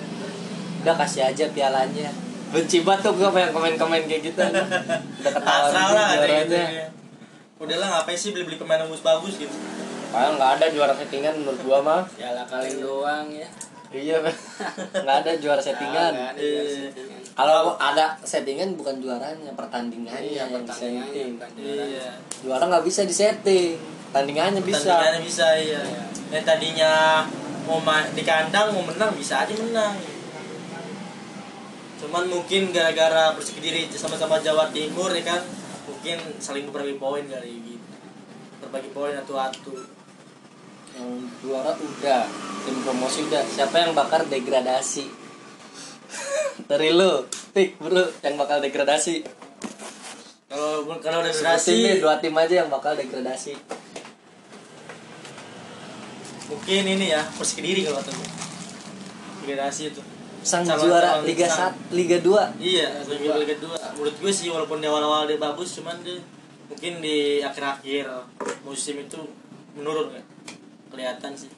Udah 0.81 0.95
kasih 0.97 1.27
aja 1.27 1.45
pialanya. 1.49 2.09
Benci 2.51 2.83
banget 2.83 3.07
tuh 3.07 3.15
gue 3.15 3.29
yang 3.31 3.51
komen-komen 3.51 4.05
kayak 4.05 4.23
gitu. 4.27 4.41
Udah 4.41 4.67
ketahuan 5.23 5.71
Pasrah 5.71 5.89
lah 5.91 6.07
ada 6.19 6.27
gitu 6.43 6.57
ya. 6.57 6.87
udahlah 7.57 7.89
ngapain 7.93 8.17
sih 8.17 8.33
beli-beli 8.33 8.57
pemain 8.57 8.81
yang 8.81 8.89
bagus-bagus 8.89 9.37
gitu? 9.39 9.53
Padahal 10.11 10.35
nggak 10.35 10.51
ada 10.59 10.67
juara 10.69 10.91
settingan 10.91 11.35
menurut 11.37 11.61
gua 11.63 11.79
mah. 11.81 12.03
Ya 12.17 12.33
lah 12.33 12.43
kalian 12.43 12.81
doang 12.81 13.29
ya. 13.31 13.47
Iya 13.91 14.17
nggak 15.05 15.17
ada 15.21 15.33
juara 15.37 15.61
settingan. 15.61 16.13
Juara 16.17 16.35
settingan. 16.35 17.21
kalau 17.31 17.77
ada 17.77 18.17
settingan 18.21 18.75
bukan 18.75 18.99
juaranya 18.99 19.53
pertandingannya 19.53 20.19
Iya, 20.25 20.43
yang 20.43 20.51
pertandingannya 20.57 21.05
disetting. 21.07 21.33
iya. 21.95 22.11
Juara 22.41 22.65
nggak 22.67 22.83
bisa 22.83 23.05
disetting 23.05 23.77
tandingannya 24.11 24.61
bisa 24.61 24.87
Tandingannya 24.87 25.23
bisa 25.23 25.47
iya. 25.57 25.83
Yang 26.31 26.45
tadinya 26.47 26.93
mau 27.67 27.79
ma- 27.79 28.07
di 28.11 28.23
kandang 28.23 28.75
mau 28.75 28.83
menang 28.83 29.15
bisa 29.15 29.43
aja 29.43 29.55
menang. 29.55 29.95
Cuman 32.01 32.25
mungkin 32.27 32.71
gara-gara 32.71 33.35
Persikidiri 33.35 33.91
sama-sama 33.93 34.41
Jawa 34.41 34.71
Timur 34.71 35.13
ya 35.13 35.23
kan, 35.23 35.43
mungkin 35.85 36.17
saling 36.39 36.71
berbagi 36.71 36.97
poin 36.97 37.23
kali 37.23 37.53
gitu. 37.61 37.87
Berbagi 38.61 38.91
poin 38.91 39.15
atu-atu. 39.15 40.01
yang 40.91 41.07
juara 41.39 41.71
udah 41.71 42.27
tim 42.67 42.77
promosi 42.83 43.23
udah 43.23 43.47
siapa 43.47 43.79
yang 43.79 43.95
bakar 43.95 44.27
degradasi 44.27 45.07
dari 46.69 46.91
lu 46.91 47.25
pik 47.55 47.79
bro 47.79 48.11
yang 48.21 48.35
bakal 48.35 48.59
degradasi 48.59 49.23
Kalau 50.51 50.91
kalau 50.99 51.23
degradasi 51.23 52.03
dua 52.03 52.19
tim 52.19 52.35
aja 52.35 52.67
yang 52.67 52.69
bakal 52.69 52.99
degradasi 52.99 53.55
mungkin 56.51 56.83
ini 56.85 57.07
ya 57.09 57.23
Persikidiri 57.31 57.81
kalau 57.83 57.99
kata 57.99 58.11
gue. 58.11 58.29
Degradasi 59.41 59.83
itu. 59.89 60.03
sang 60.41 60.65
Calon- 60.65 60.83
juara 60.83 61.09
calon 61.15 61.25
Liga 61.27 61.45
sang- 61.47 61.77
1 61.85 61.93
Liga 61.93 62.17
2 62.19 62.49
Iya, 62.59 62.89
Liga 63.07 63.37
Liga 63.37 63.55
kedua. 63.55 63.77
Menurut 63.93 64.17
gue 64.17 64.33
sih 64.33 64.49
walaupun 64.49 64.81
di 64.81 64.87
awal-awal 64.87 65.25
dia 65.25 65.37
bagus, 65.37 65.77
cuman 65.77 66.01
dia 66.01 66.17
mungkin 66.67 66.99
di 66.99 67.17
akhir-akhir 67.41 68.09
musim 68.63 68.99
itu 68.99 69.21
menurun 69.73 70.11
kan. 70.11 70.25
Kelihatan 70.89 71.33
sih. 71.35 71.53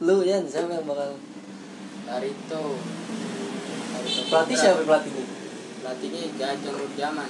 lu 0.00 0.22
ya 0.22 0.40
siapa 0.42 0.72
yang 0.72 0.86
bakal 0.86 1.12
Barito 2.02 2.62
Barito 3.92 4.20
pelatih 4.26 4.56
siapa 4.56 4.80
pelatihnya 4.80 5.24
pelatihnya 5.78 6.20
Jajang 6.34 6.72
Nurjaman 6.74 7.28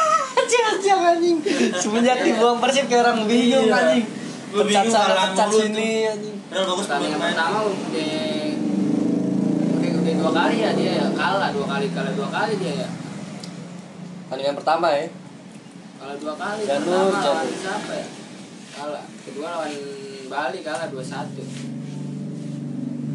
jangan 0.52 0.76
jangan 0.78 1.12
anjing 1.12 1.38
semenjak 1.74 2.22
dibuang 2.22 2.58
persib 2.58 2.86
kayak 2.86 3.02
orang 3.02 3.26
bingung 3.26 3.66
Iya. 3.66 3.74
anjing 3.74 4.06
pecat 4.52 4.84
sana 4.86 5.32
pecat 5.32 5.48
sini. 5.48 5.90
anjing 6.06 6.36
Padahal 6.52 6.66
bagus 6.68 6.84
pertandingan 6.84 7.18
pertama 7.18 7.58
udah 7.64 8.12
udah 9.72 9.90
udah 9.96 10.14
dua 10.20 10.30
kali 10.36 10.56
ya 10.60 10.70
dia 10.76 10.92
ya. 11.00 11.06
Kalah 11.16 11.48
dua 11.50 11.66
kali 11.66 11.86
kalah 11.90 12.12
dua 12.12 12.28
kali 12.28 12.52
dia 12.60 12.72
ya. 12.84 12.88
Pertandingan 14.28 14.56
pertama 14.60 14.86
ya. 14.92 15.08
Kalah 15.96 16.16
dua 16.18 16.34
kali. 16.36 16.62
Janur, 16.68 17.04
pertama 17.08 17.22
Janur. 17.24 17.40
lawan 17.40 17.56
siapa 17.56 17.92
ya? 17.94 18.06
Kalah. 18.72 19.04
Kedua 19.24 19.46
lawan 19.48 19.72
Bali 20.28 20.58
kalah 20.60 20.86
dua 20.88 21.04
satu. 21.04 21.44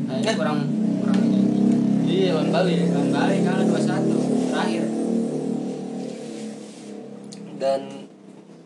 Nah, 0.07 0.15
ini 0.17 0.29
Eh. 0.29 0.35
kurang 0.37 0.59
kurang 1.01 1.19
ini. 1.19 1.39
Iya 2.05 2.29
lawan 2.37 2.49
Bali. 2.49 2.73
Lawan 2.89 3.09
Bali 3.13 3.37
kalah 3.41 3.65
dua 3.65 3.81
satu. 3.81 4.17
Terakhir. 4.49 4.85
Dan 7.57 7.81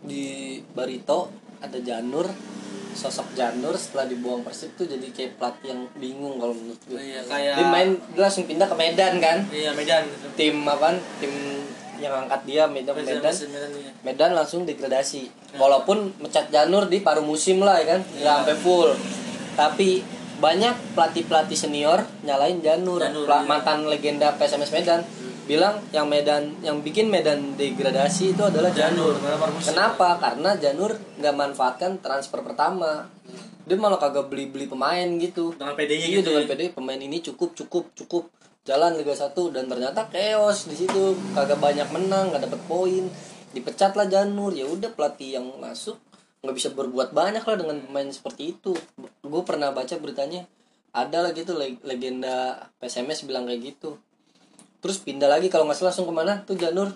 di 0.04 0.24
Barito 0.72 1.32
ada 1.60 1.78
Janur 1.80 2.26
sosok 2.92 3.32
Janur 3.32 3.74
setelah 3.74 4.04
dibuang 4.04 4.40
Persib 4.40 4.72
tuh 4.72 4.84
jadi 4.84 5.04
kayak 5.08 5.36
pelatih 5.36 5.68
yang 5.70 5.80
bingung 5.94 6.36
kalau 6.36 6.52
menurut 6.52 6.80
gue. 6.84 6.96
Iya, 6.96 7.20
kayak- 7.22 7.56
Dia 7.56 7.66
main 7.66 7.88
dia 8.06 8.22
langsung 8.22 8.44
pindah 8.44 8.64
ke 8.64 8.74
Medan 8.74 9.18
kan. 9.18 9.38
iya 9.48 9.70
Medan 9.70 10.04
gitu. 10.04 10.26
Tim 10.34 10.56
apa? 10.62 10.92
Tim 11.18 11.32
yang 11.98 12.14
angkat 12.18 12.40
dia 12.42 12.62
Medan 12.66 12.92
Medan 12.92 13.18
Medan. 13.18 13.32
Medan 13.32 13.70
iya. 13.74 13.90
Medan 14.02 14.30
langsung 14.32 14.62
degradasi. 14.62 15.22
Walaupun 15.54 15.98
mecat 16.18 16.48
Janur 16.48 16.86
di 16.86 16.98
paruh 16.98 17.22
musim 17.22 17.58
lah 17.58 17.76
ya 17.76 17.86
kan, 17.88 18.00
nggak 18.02 18.36
sampai 18.40 18.56
full. 18.56 18.90
Tapi 19.52 20.02
banyak 20.34 20.74
pelatih-pelatih 20.92 21.54
senior 21.54 22.02
nyalain 22.22 22.58
Janur, 22.58 22.98
Janur, 22.98 23.24
Pela- 23.24 23.40
iya. 23.40 23.48
mantan 23.48 23.78
legenda 23.84 24.34
PSMS 24.34 24.70
Medan. 24.70 25.00
Bilang 25.42 25.82
yang 25.90 26.06
Medan 26.06 26.54
yang 26.62 26.78
bikin 26.80 27.10
Medan 27.10 27.58
degradasi 27.58 28.32
itu 28.32 28.42
adalah 28.42 28.70
Janur. 28.70 29.18
Janur. 29.18 29.50
Kenapa? 29.58 30.16
Karena 30.16 30.54
Janur 30.54 30.94
nggak 31.18 31.34
manfaatkan 31.34 31.98
transfer 31.98 32.40
pertama. 32.40 33.10
Dia 33.62 33.74
malah 33.74 33.98
kagak 33.98 34.26
beli-beli 34.26 34.66
pemain 34.66 35.06
gitu. 35.18 35.54
Dengan 35.54 35.74
PD-nya 35.74 36.06
Iya, 36.06 36.16
gitu 36.18 36.30
dengan 36.30 36.44
ya. 36.44 36.50
PD 36.50 36.62
pemain 36.70 36.98
ini 36.98 37.18
cukup 37.20 37.54
cukup 37.54 37.90
cukup 37.94 38.30
jalan 38.62 38.94
Liga 38.94 39.10
1 39.10 39.34
dan 39.50 39.66
ternyata 39.66 40.06
chaos 40.06 40.70
di 40.70 40.78
situ 40.78 41.02
kagak 41.34 41.58
banyak 41.58 41.90
menang 41.90 42.30
nggak 42.30 42.46
dapet 42.46 42.62
poin 42.64 43.10
dipecat 43.50 43.92
lah 43.92 44.06
Janur 44.06 44.54
ya 44.54 44.64
udah 44.64 44.94
pelatih 44.94 45.34
yang 45.34 45.46
masuk 45.58 45.98
nggak 46.40 46.54
bisa 46.54 46.70
berbuat 46.70 47.10
banyak 47.10 47.42
lah 47.42 47.56
dengan 47.58 47.82
pemain 47.82 48.06
seperti 48.08 48.54
itu 48.54 48.70
gue 49.20 49.42
pernah 49.42 49.74
baca 49.74 49.90
beritanya 49.98 50.46
ada 50.90 51.22
lah 51.22 51.34
gitu 51.34 51.54
leg- 51.54 51.82
legenda 51.82 52.54
PSMS 52.78 53.26
bilang 53.26 53.50
kayak 53.50 53.74
gitu 53.74 53.98
terus 54.82 54.98
pindah 55.00 55.30
lagi 55.30 55.46
kalau 55.46 55.64
nggak 55.64 55.78
salah 55.78 55.94
langsung 55.94 56.10
ke 56.10 56.14
mana? 56.14 56.42
Tuh 56.42 56.58
Janur 56.58 56.90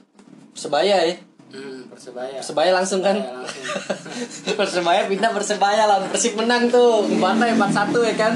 Persebaya 0.52 1.06
ya? 1.06 1.16
Hmm, 1.46 1.86
persebaya. 1.86 2.42
Persebaya 2.42 2.70
langsung 2.74 3.00
kan? 3.06 3.14
Persebaya 3.14 3.38
langsung. 3.38 4.54
Persebaya 4.58 5.00
pindah 5.06 5.30
Persebaya 5.30 5.82
lawan 5.86 6.10
Persib 6.10 6.34
menang 6.34 6.66
tuh. 6.66 7.06
Bantai 7.22 7.54
4-1 7.54 7.94
ya 8.02 8.14
kan? 8.18 8.32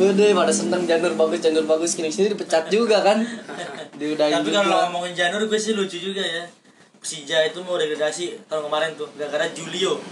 Udah 0.00 0.28
pada 0.34 0.50
seneng 0.50 0.82
Janur 0.84 1.14
bagus 1.14 1.38
Janur 1.38 1.64
bagus. 1.70 1.94
Kini 1.94 2.10
sini 2.10 2.34
dipecat 2.34 2.66
juga 2.66 3.00
kan? 3.06 3.22
Diudahin 3.94 4.42
Tapi 4.42 4.50
juga. 4.50 4.66
kalau 4.66 4.78
ngomongin 4.90 5.14
Janur 5.14 5.46
gue 5.46 5.60
sih 5.60 5.72
lucu 5.78 6.02
juga 6.02 6.24
ya. 6.24 6.44
Persija 6.98 7.46
itu 7.46 7.62
mau 7.62 7.78
degradasi 7.78 8.50
tahun 8.50 8.66
kemarin 8.66 8.90
tuh 8.98 9.06
gara-gara 9.14 9.46
Julio. 9.54 10.02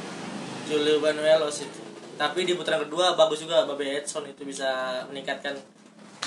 Julio 0.71 1.03
Banuelos 1.03 1.67
itu. 1.67 1.81
Tapi 2.17 2.47
di 2.47 2.55
putaran 2.55 2.87
kedua 2.87 3.19
bagus 3.19 3.43
juga 3.43 3.67
Babe 3.67 4.01
Edson 4.01 4.23
itu 4.25 4.47
bisa 4.47 5.03
meningkatkan 5.11 5.53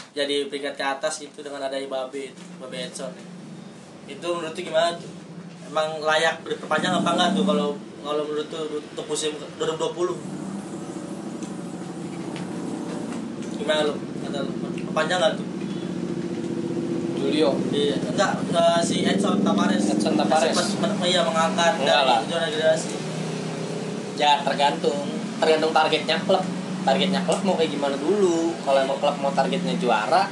jadi 0.09 0.45
peringkat 0.45 0.73
ke 0.73 0.85
atas 0.85 1.21
itu 1.21 1.39
dengan 1.39 1.61
adanya 1.61 1.85
Babe 1.85 2.29
itu, 2.29 2.43
Babe 2.57 2.77
Edson. 2.81 3.13
Itu 4.05 4.27
menurut 4.33 4.51
tuh 4.51 4.63
gimana 4.63 4.93
tuh? 4.93 5.11
Emang 5.69 6.01
layak 6.01 6.41
diperpanjang 6.41 6.93
apa 6.95 7.09
enggak 7.13 7.29
tuh 7.33 7.45
kalau 7.45 7.69
kalau 7.99 8.23
menurut 8.25 8.47
tuh 8.47 8.65
untuk 8.73 9.05
musim 9.05 9.31
2020? 9.55 10.17
Gimana 13.55 13.81
lu? 13.85 13.93
Kata 14.25 14.37
lu, 14.41 14.51
perpanjang 14.89 15.19
enggak 15.19 15.33
tuh? 15.37 15.45
Julio 17.19 17.51
Iya, 17.69 17.95
enggak 17.99 18.31
eh, 18.49 18.79
si 18.81 19.05
Edson 19.05 19.43
Tapares. 19.43 19.83
Edson. 19.85 20.15
Sempat 20.17 20.41
men- 20.79 20.97
iya 21.05 21.21
mengangkat 21.21 21.77
Enggak 21.77 22.01
dari 22.01 22.09
lah. 22.09 22.19
zona 22.25 22.45
degradasi. 22.47 22.89
Ya 24.17 24.41
tergantung 24.41 24.99
Tergantung 25.39 25.71
targetnya 25.71 26.17
klub 26.25 26.43
Targetnya 26.81 27.21
klub 27.23 27.41
mau 27.43 27.55
kayak 27.55 27.71
gimana 27.71 27.95
dulu 27.95 28.55
Kalau 28.63 28.79
emang 28.79 28.97
klub 28.97 29.15
mau 29.19 29.31
targetnya 29.31 29.75
juara 29.75 30.29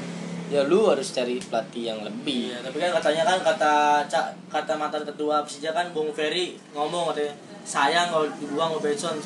Ya 0.48 0.64
lu 0.64 0.88
harus 0.88 1.12
cari 1.12 1.44
pelatih 1.44 1.92
yang 1.92 2.00
lebih 2.02 2.56
Iya, 2.56 2.64
tapi 2.64 2.80
kan 2.80 2.96
katanya 2.96 3.24
kan 3.28 3.38
kata 3.44 3.74
Cak 4.08 4.26
kata 4.48 4.74
mantan 4.80 5.04
ketua 5.04 5.44
Persija 5.44 5.76
kan 5.76 5.92
Bung 5.92 6.16
Ferry 6.16 6.56
ngomong 6.72 7.12
katanya 7.12 7.36
sayang 7.68 8.08
kalau 8.08 8.24
dibuang 8.32 8.80
Edson. 8.80 9.20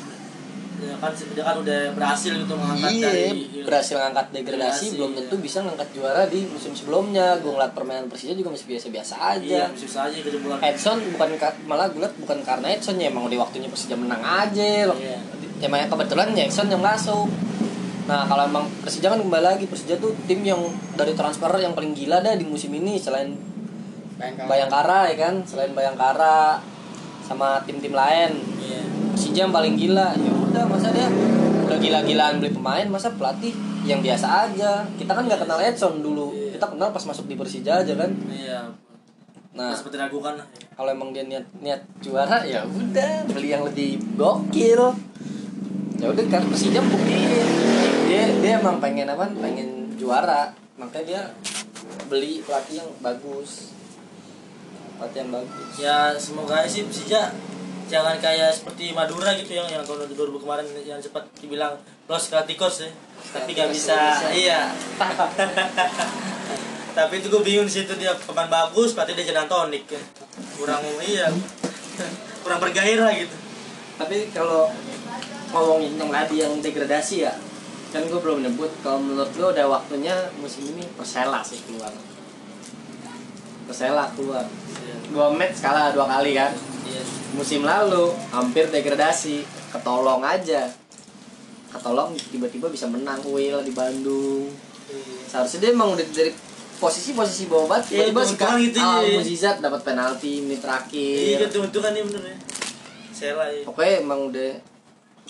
Ya 0.82 0.98
kan 0.98 1.14
dia 1.14 1.44
kan 1.46 1.54
udah 1.62 1.94
berhasil 1.94 2.34
gitu 2.34 2.58
mengangkat 2.58 2.90
Iya, 2.90 3.06
dari 3.06 3.62
berhasil 3.62 3.94
ngangkat 4.02 4.26
degradasi, 4.34 4.50
Degradasi, 4.50 4.86
belum 4.98 5.10
iya. 5.14 5.18
tentu 5.22 5.34
bisa 5.38 5.58
ngangkat 5.62 5.88
juara 5.94 6.22
di 6.26 6.40
musim 6.42 6.74
sebelumnya. 6.74 7.38
Gue 7.38 7.54
ngeliat 7.54 7.70
permainan 7.70 8.10
Persija 8.10 8.34
juga 8.34 8.50
masih 8.50 8.66
biasa-biasa 8.66 9.14
aja. 9.14 9.70
Iya, 9.70 9.78
kejebolan. 10.26 10.58
Edson 10.58 10.98
bukan 11.14 11.30
ka- 11.38 11.54
malah 11.70 11.86
gue 11.86 12.02
liat 12.02 12.18
bukan 12.18 12.42
karena 12.42 12.66
Edson 12.66 12.98
ya 12.98 13.14
emang 13.14 13.30
di 13.30 13.38
waktunya 13.38 13.70
Persija 13.70 13.94
menang 13.94 14.18
aja 14.18 14.90
loh. 14.90 14.98
Iya. 15.62 15.70
Emang 15.70 15.86
kebetulan 15.86 16.34
ya 16.34 16.42
Edson 16.50 16.66
yang 16.66 16.82
masuk. 16.82 17.30
Nah 18.10 18.26
kalau 18.26 18.50
emang 18.50 18.66
Persija 18.82 19.14
kan 19.14 19.22
kembali 19.22 19.44
lagi 19.46 19.64
Persija 19.70 19.94
tuh 20.02 20.10
tim 20.26 20.42
yang 20.42 20.58
dari 20.98 21.14
transfer 21.14 21.54
yang 21.56 21.70
paling 21.70 21.94
gila 21.94 22.18
dah 22.18 22.34
di 22.34 22.42
musim 22.42 22.74
ini 22.74 22.98
selain 22.98 23.30
Bayangkara. 24.18 24.46
Bayangkara 24.50 25.00
ya 25.10 25.16
kan, 25.18 25.34
selain 25.46 25.70
Bayangkara 25.70 26.58
sama 27.22 27.62
tim-tim 27.62 27.94
lain. 27.94 28.34
Iya. 28.58 28.82
Persija 29.14 29.46
yang 29.46 29.54
paling 29.54 29.78
gila 29.78 30.18
ya 30.18 30.32
udah 30.34 30.64
masa 30.66 30.90
dia 30.90 31.06
udah 31.62 31.78
gila-gilaan 31.78 32.36
beli 32.36 32.52
pemain 32.52 32.84
masa 32.84 33.08
pelatih 33.16 33.54
yang 33.88 34.04
biasa 34.04 34.50
aja 34.50 34.84
kita 34.94 35.08
kan 35.08 35.24
nggak 35.24 35.40
kenal 35.40 35.56
Edson 35.56 36.04
dulu 36.04 36.28
Iya. 36.36 36.60
kita 36.60 36.66
kenal 36.76 36.92
pas 36.92 37.00
masuk 37.08 37.24
di 37.24 37.34
Persija 37.38 37.80
aja 37.80 37.94
kan 37.96 38.10
Iya. 38.28 38.68
nah 39.56 39.68
Nah, 39.68 39.72
seperti 39.72 39.96
ragukan 39.96 40.36
kalau 40.76 40.92
emang 40.92 41.16
dia 41.16 41.24
niat 41.24 41.44
niat 41.60 41.80
juara 42.04 42.44
ya 42.44 42.64
udah 42.64 43.24
beli 43.28 43.52
yang 43.52 43.64
lebih 43.64 43.96
gokil 44.16 44.92
ya 46.02 46.10
udah 46.10 46.26
kan 46.26 46.42
Persija 46.50 46.82
buktiin 46.82 47.46
dia 48.10 48.26
dia 48.42 48.58
emang 48.58 48.82
pengen 48.82 49.06
apa 49.06 49.30
pengen 49.38 49.94
juara 49.94 50.50
makanya 50.74 51.06
dia 51.06 51.22
beli 52.10 52.42
pelatih 52.42 52.82
yang 52.82 52.90
bagus 52.98 53.70
pelatih 54.98 55.18
yang 55.22 55.30
bagus 55.30 55.66
Ya 55.78 56.10
semoga 56.18 56.66
sih 56.66 56.90
Persija 56.90 57.30
jangan 57.86 58.18
kayak 58.18 58.50
seperti 58.50 58.90
Madura 58.90 59.30
gitu 59.38 59.54
yang 59.54 59.70
yang 59.70 59.86
tahun 59.86 60.10
2000 60.10 60.42
kemarin 60.42 60.66
yang 60.82 60.98
cepat 60.98 61.22
dibilang 61.38 61.76
Los 62.08 62.32
Galacticos 62.32 62.88
ya. 62.88 62.90
Tapi 63.36 63.52
gak 63.52 63.68
bisa, 63.68 64.16
iya. 64.32 64.72
Tapi 66.96 67.14
itu 67.20 67.28
gue 67.28 67.42
bingung 67.44 67.68
di 67.68 67.72
situ 67.72 67.92
dia 68.00 68.16
pemain 68.16 68.48
bagus, 68.48 68.96
berarti 68.96 69.12
dia 69.12 69.28
jadi 69.28 69.44
Antonik 69.44 69.84
ya. 69.92 70.00
Kurang 70.56 70.80
iya. 71.04 71.28
Kurang 72.42 72.64
bergairah 72.64 73.12
gitu. 73.12 73.36
tapi 73.92 74.32
kalau 74.32 74.72
ngomongin 75.52 75.94
yang 75.94 76.10
tadi 76.10 76.34
yang 76.40 76.52
degradasi 76.58 77.16
ya 77.22 77.32
kan 77.92 78.00
gue 78.02 78.16
belum 78.16 78.40
nyebut 78.40 78.72
kalau 78.80 78.98
menurut 78.98 79.28
lo 79.36 79.52
udah 79.52 79.68
waktunya 79.68 80.16
musim 80.40 80.64
ini 80.66 80.80
Persela 80.96 81.44
sih 81.44 81.60
keluar 81.68 81.92
Persela 83.68 84.08
keluar 84.16 84.44
Iya. 84.82 84.96
dua 85.14 85.28
match 85.30 85.62
kalah 85.62 85.94
dua 85.94 86.08
kali 86.08 86.34
kan 86.34 86.50
Iya. 86.82 87.02
musim 87.36 87.62
lalu 87.62 88.10
hampir 88.32 88.66
degradasi 88.66 89.44
ketolong 89.70 90.24
aja 90.24 90.66
ketolong 91.70 92.12
tiba-tiba 92.18 92.66
bisa 92.66 92.88
menang 92.88 93.20
Will 93.24 93.62
di 93.62 93.70
Bandung 93.70 94.50
seharusnya 95.28 95.58
dia 95.62 95.70
emang 95.72 95.94
udah 95.94 96.06
dari 96.10 96.32
posisi-posisi 96.76 97.46
bawah 97.46 97.70
banget 97.70 97.84
Iya, 97.94 98.10
tiba-tiba 98.10 98.20
itu 98.26 98.32
si 98.58 98.64
gitu, 98.66 98.78
Al 98.82 99.02
iya. 99.06 99.16
Muzizat 99.22 99.56
dapat 99.62 99.80
penalti 99.86 100.42
menit 100.42 100.58
Iya, 100.58 100.64
terakhir 100.66 101.38
itu 101.46 101.58
itu 101.62 101.78
kan 101.78 101.92
ini 101.94 102.02
bener 102.10 102.22
ya. 102.26 102.36
Sela 103.14 103.46
ya. 103.46 103.62
Pokoknya 103.62 103.94
emang 104.02 104.20
udah 104.34 104.50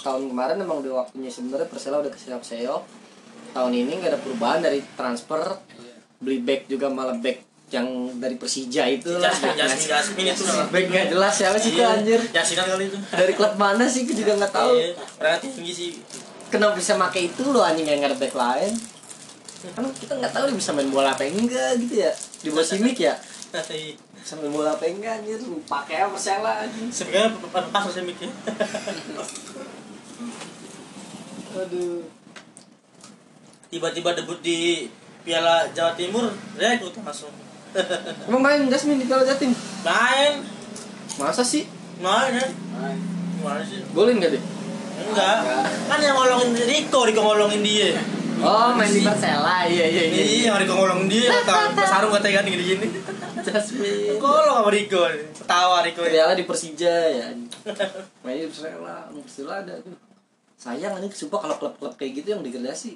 tahun 0.00 0.32
kemarin 0.32 0.56
emang 0.62 0.80
udah 0.80 1.04
waktunya 1.04 1.28
sebenarnya 1.28 1.68
Persela 1.68 2.00
udah 2.00 2.12
keseok-seok. 2.12 2.82
Tahun 3.52 3.72
ini 3.72 4.00
nggak 4.00 4.16
ada 4.16 4.20
perubahan 4.20 4.64
dari 4.64 4.80
transfer, 4.96 5.60
beli 6.16 6.40
back 6.40 6.70
juga 6.70 6.88
malah 6.88 7.18
back 7.20 7.52
yang 7.72 7.88
dari 8.20 8.36
Persija 8.36 8.84
itu 8.84 9.16
lah. 9.16 9.32
Jasmine, 9.32 9.56
Jasmine, 9.88 9.88
Jasmine 9.88 10.28
itu. 10.36 10.44
Back 10.68 10.84
nggak 10.92 11.06
jelas 11.08 11.32
siapa 11.32 11.56
sih 11.56 11.72
itu 11.72 11.80
Iya, 11.80 11.88
anjir. 11.96 12.20
Yasinan 12.32 12.66
kali 12.68 12.84
itu. 12.92 12.98
Dari 13.08 13.32
klub 13.32 13.54
mana 13.56 13.84
sih? 13.88 14.04
Gue 14.04 14.16
juga 14.16 14.36
nggak 14.36 14.52
tahu. 14.52 14.72
Iya, 14.76 14.92
Orangnya 15.20 15.38
tinggi 15.40 15.72
sih. 15.72 15.90
Kenapa 16.52 16.76
bisa 16.76 16.92
make 17.00 17.20
itu 17.32 17.42
loh 17.48 17.64
anjing 17.64 17.88
yang 17.88 18.04
nggak 18.04 18.12
ada 18.12 18.20
back 18.20 18.34
lain? 18.36 18.72
Kan 19.72 19.84
kita 19.96 20.12
nggak 20.20 20.32
tahu 20.36 20.44
dia 20.52 20.56
bisa 20.58 20.70
main 20.76 20.90
bola 20.92 21.16
apa 21.16 21.24
enggak 21.24 21.80
gitu 21.80 21.94
ya. 22.04 22.12
Di 22.44 22.48
bawah 22.52 22.66
simik 22.66 22.96
ya. 23.00 23.16
Iya. 23.72 23.96
Bisa 24.20 24.36
main 24.36 24.52
bola 24.52 24.76
apa 24.76 24.84
enggak 24.84 25.24
anjir. 25.24 25.40
Pakai 25.64 26.04
apa 26.04 26.12
Persela 26.12 26.52
anjing. 26.68 26.92
Sebenarnya 26.92 27.32
pas 27.72 27.88
saya 27.88 28.04
mikir. 28.04 28.28
Aduh. 31.52 32.02
Tiba-tiba 33.68 34.12
debut 34.12 34.38
di 34.40 34.88
Piala 35.22 35.64
Jawa 35.72 35.92
Timur, 35.96 36.28
rekrut 36.56 36.92
langsung. 37.00 37.32
Emang 38.28 38.42
main 38.44 38.68
Jasmine 38.68 39.00
di 39.00 39.06
Piala 39.08 39.24
Jatim? 39.24 39.52
Main, 39.80 40.44
Masa 41.16 41.40
sih? 41.40 41.64
main 42.02 42.36
ya. 42.36 42.46
Main. 42.76 42.98
Gimana 43.38 43.62
sih? 43.64 43.80
Golin 43.92 44.20
gak 44.20 44.32
deh? 44.34 44.42
Enggak. 45.02 45.38
Kan 45.88 45.98
yang 46.00 46.16
ngolongin 46.16 46.52
Rico, 46.56 47.04
Rico 47.08 47.20
ngolongin 47.22 47.62
dia. 47.64 47.96
Oh, 48.42 48.74
main 48.74 48.90
di 48.90 49.00
Persela. 49.00 49.64
Iya, 49.64 49.86
iya, 49.86 50.02
iya. 50.10 50.22
Iya, 50.24 50.40
yang 50.52 50.58
Rico 50.60 50.74
ngolongin 50.74 51.08
dia, 51.08 51.30
kata 51.46 51.72
Mas 51.72 51.88
Sarung 51.88 52.12
katanya 52.12 52.42
kan 52.42 52.46
gini-gini. 52.50 52.86
Jasmine. 53.40 54.18
Ngolong 54.20 54.56
sama 54.62 54.70
Rico. 54.72 55.02
Ketawa 55.38 55.78
Rico. 55.80 56.00
Piala 56.04 56.34
di 56.36 56.44
Persija 56.44 56.94
ya. 57.08 57.26
Main 58.20 58.36
di 58.36 58.46
Persela, 58.52 59.08
Persela 59.10 59.54
ada 59.64 59.74
tuh. 59.80 59.96
Sayang 60.62 60.94
ini 60.96 61.10
sumpah 61.10 61.40
kalau 61.40 61.56
klub-klub 61.56 61.94
kayak 61.94 62.22
gitu 62.22 62.28
yang 62.30 62.40
degradasi. 62.40 62.94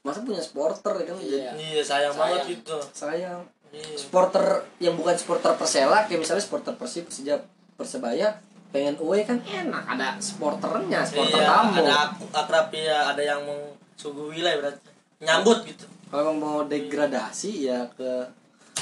Masa 0.00 0.22
punya 0.22 0.38
supporter 0.38 0.94
kan 0.96 1.18
Iya. 1.18 1.50
jadi 1.50 1.58
Iya, 1.58 1.82
sayang 1.82 2.14
banget 2.14 2.30
Sayang. 2.36 2.52
gitu. 2.52 2.78
sayang. 2.92 3.40
Iya. 3.70 3.94
Supporter 3.96 4.44
yang 4.78 4.94
bukan 4.94 5.14
supporter 5.14 5.52
Persela 5.52 6.02
kayak 6.04 6.20
misalnya 6.20 6.40
supporter 6.40 6.74
Persib, 6.74 7.04
Persija, 7.04 7.38
Persebaya 7.72 8.38
pengen 8.70 8.94
away 8.96 9.22
kan 9.24 9.38
enak 9.40 9.82
ada 9.84 10.14
supporternya 10.16 11.02
supporter 11.02 11.38
Iya, 11.38 11.50
tamu 11.50 11.74
ada 11.80 11.94
ak- 12.08 12.30
akrab 12.32 12.70
ya 12.70 13.10
ada 13.10 13.18
yang 13.20 13.42
mengsuguhi 13.42 14.40
lah 14.40 14.54
berarti 14.56 14.86
nyambut 15.20 15.58
gitu 15.64 15.90
kalau 16.06 16.22
emang 16.24 16.38
mau 16.38 16.58
degradasi 16.64 17.66
ya 17.66 17.90
ke 17.90 18.30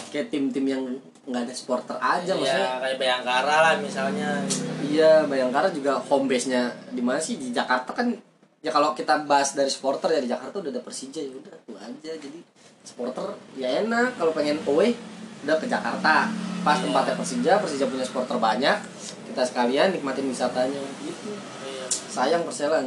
kayak 0.09 0.29
tim-tim 0.33 0.65
yang 0.65 0.83
nggak 1.29 1.45
ada 1.45 1.55
supporter 1.55 1.97
aja 2.01 2.33
maksudnya. 2.33 2.57
Iya, 2.57 2.81
kayak 2.81 2.97
Bayangkara 2.97 3.57
lah 3.61 3.75
misalnya. 3.77 4.31
Iya 4.81 5.29
Bayangkara 5.29 5.69
juga 5.69 6.01
home 6.01 6.25
base 6.25 6.49
nya 6.49 6.73
di 6.89 7.05
mana 7.05 7.21
sih? 7.21 7.37
Di 7.37 7.53
Jakarta 7.53 7.93
kan 7.93 8.09
ya 8.65 8.73
kalau 8.73 8.97
kita 8.97 9.29
bahas 9.29 9.53
dari 9.53 9.69
supporter 9.69 10.17
ya 10.17 10.21
di 10.25 10.31
Jakarta 10.33 10.59
udah 10.59 10.73
ada 10.73 10.83
Persija 10.83 11.21
ya 11.21 11.33
udah 11.37 11.55
tuh 11.69 11.77
aja. 11.77 12.13
Jadi 12.17 12.41
supporter 12.81 13.37
ya 13.61 13.85
enak. 13.85 14.17
Kalau 14.17 14.33
pengen 14.33 14.57
away 14.65 14.97
udah 15.45 15.57
ke 15.61 15.69
Jakarta. 15.69 16.33
Pas 16.65 16.81
Iya. 16.81 16.91
tempatnya 16.91 17.15
Persija 17.21 17.53
Persija 17.61 17.85
punya 17.87 18.05
supporter 18.09 18.41
banyak. 18.41 18.77
Kita 19.29 19.43
sekalian 19.45 19.93
nikmatin 19.93 20.27
wisatanya. 20.33 20.81
Gitu. 21.05 21.31
Iya. 21.69 21.85
Sayang 22.09 22.49
Persela 22.49 22.81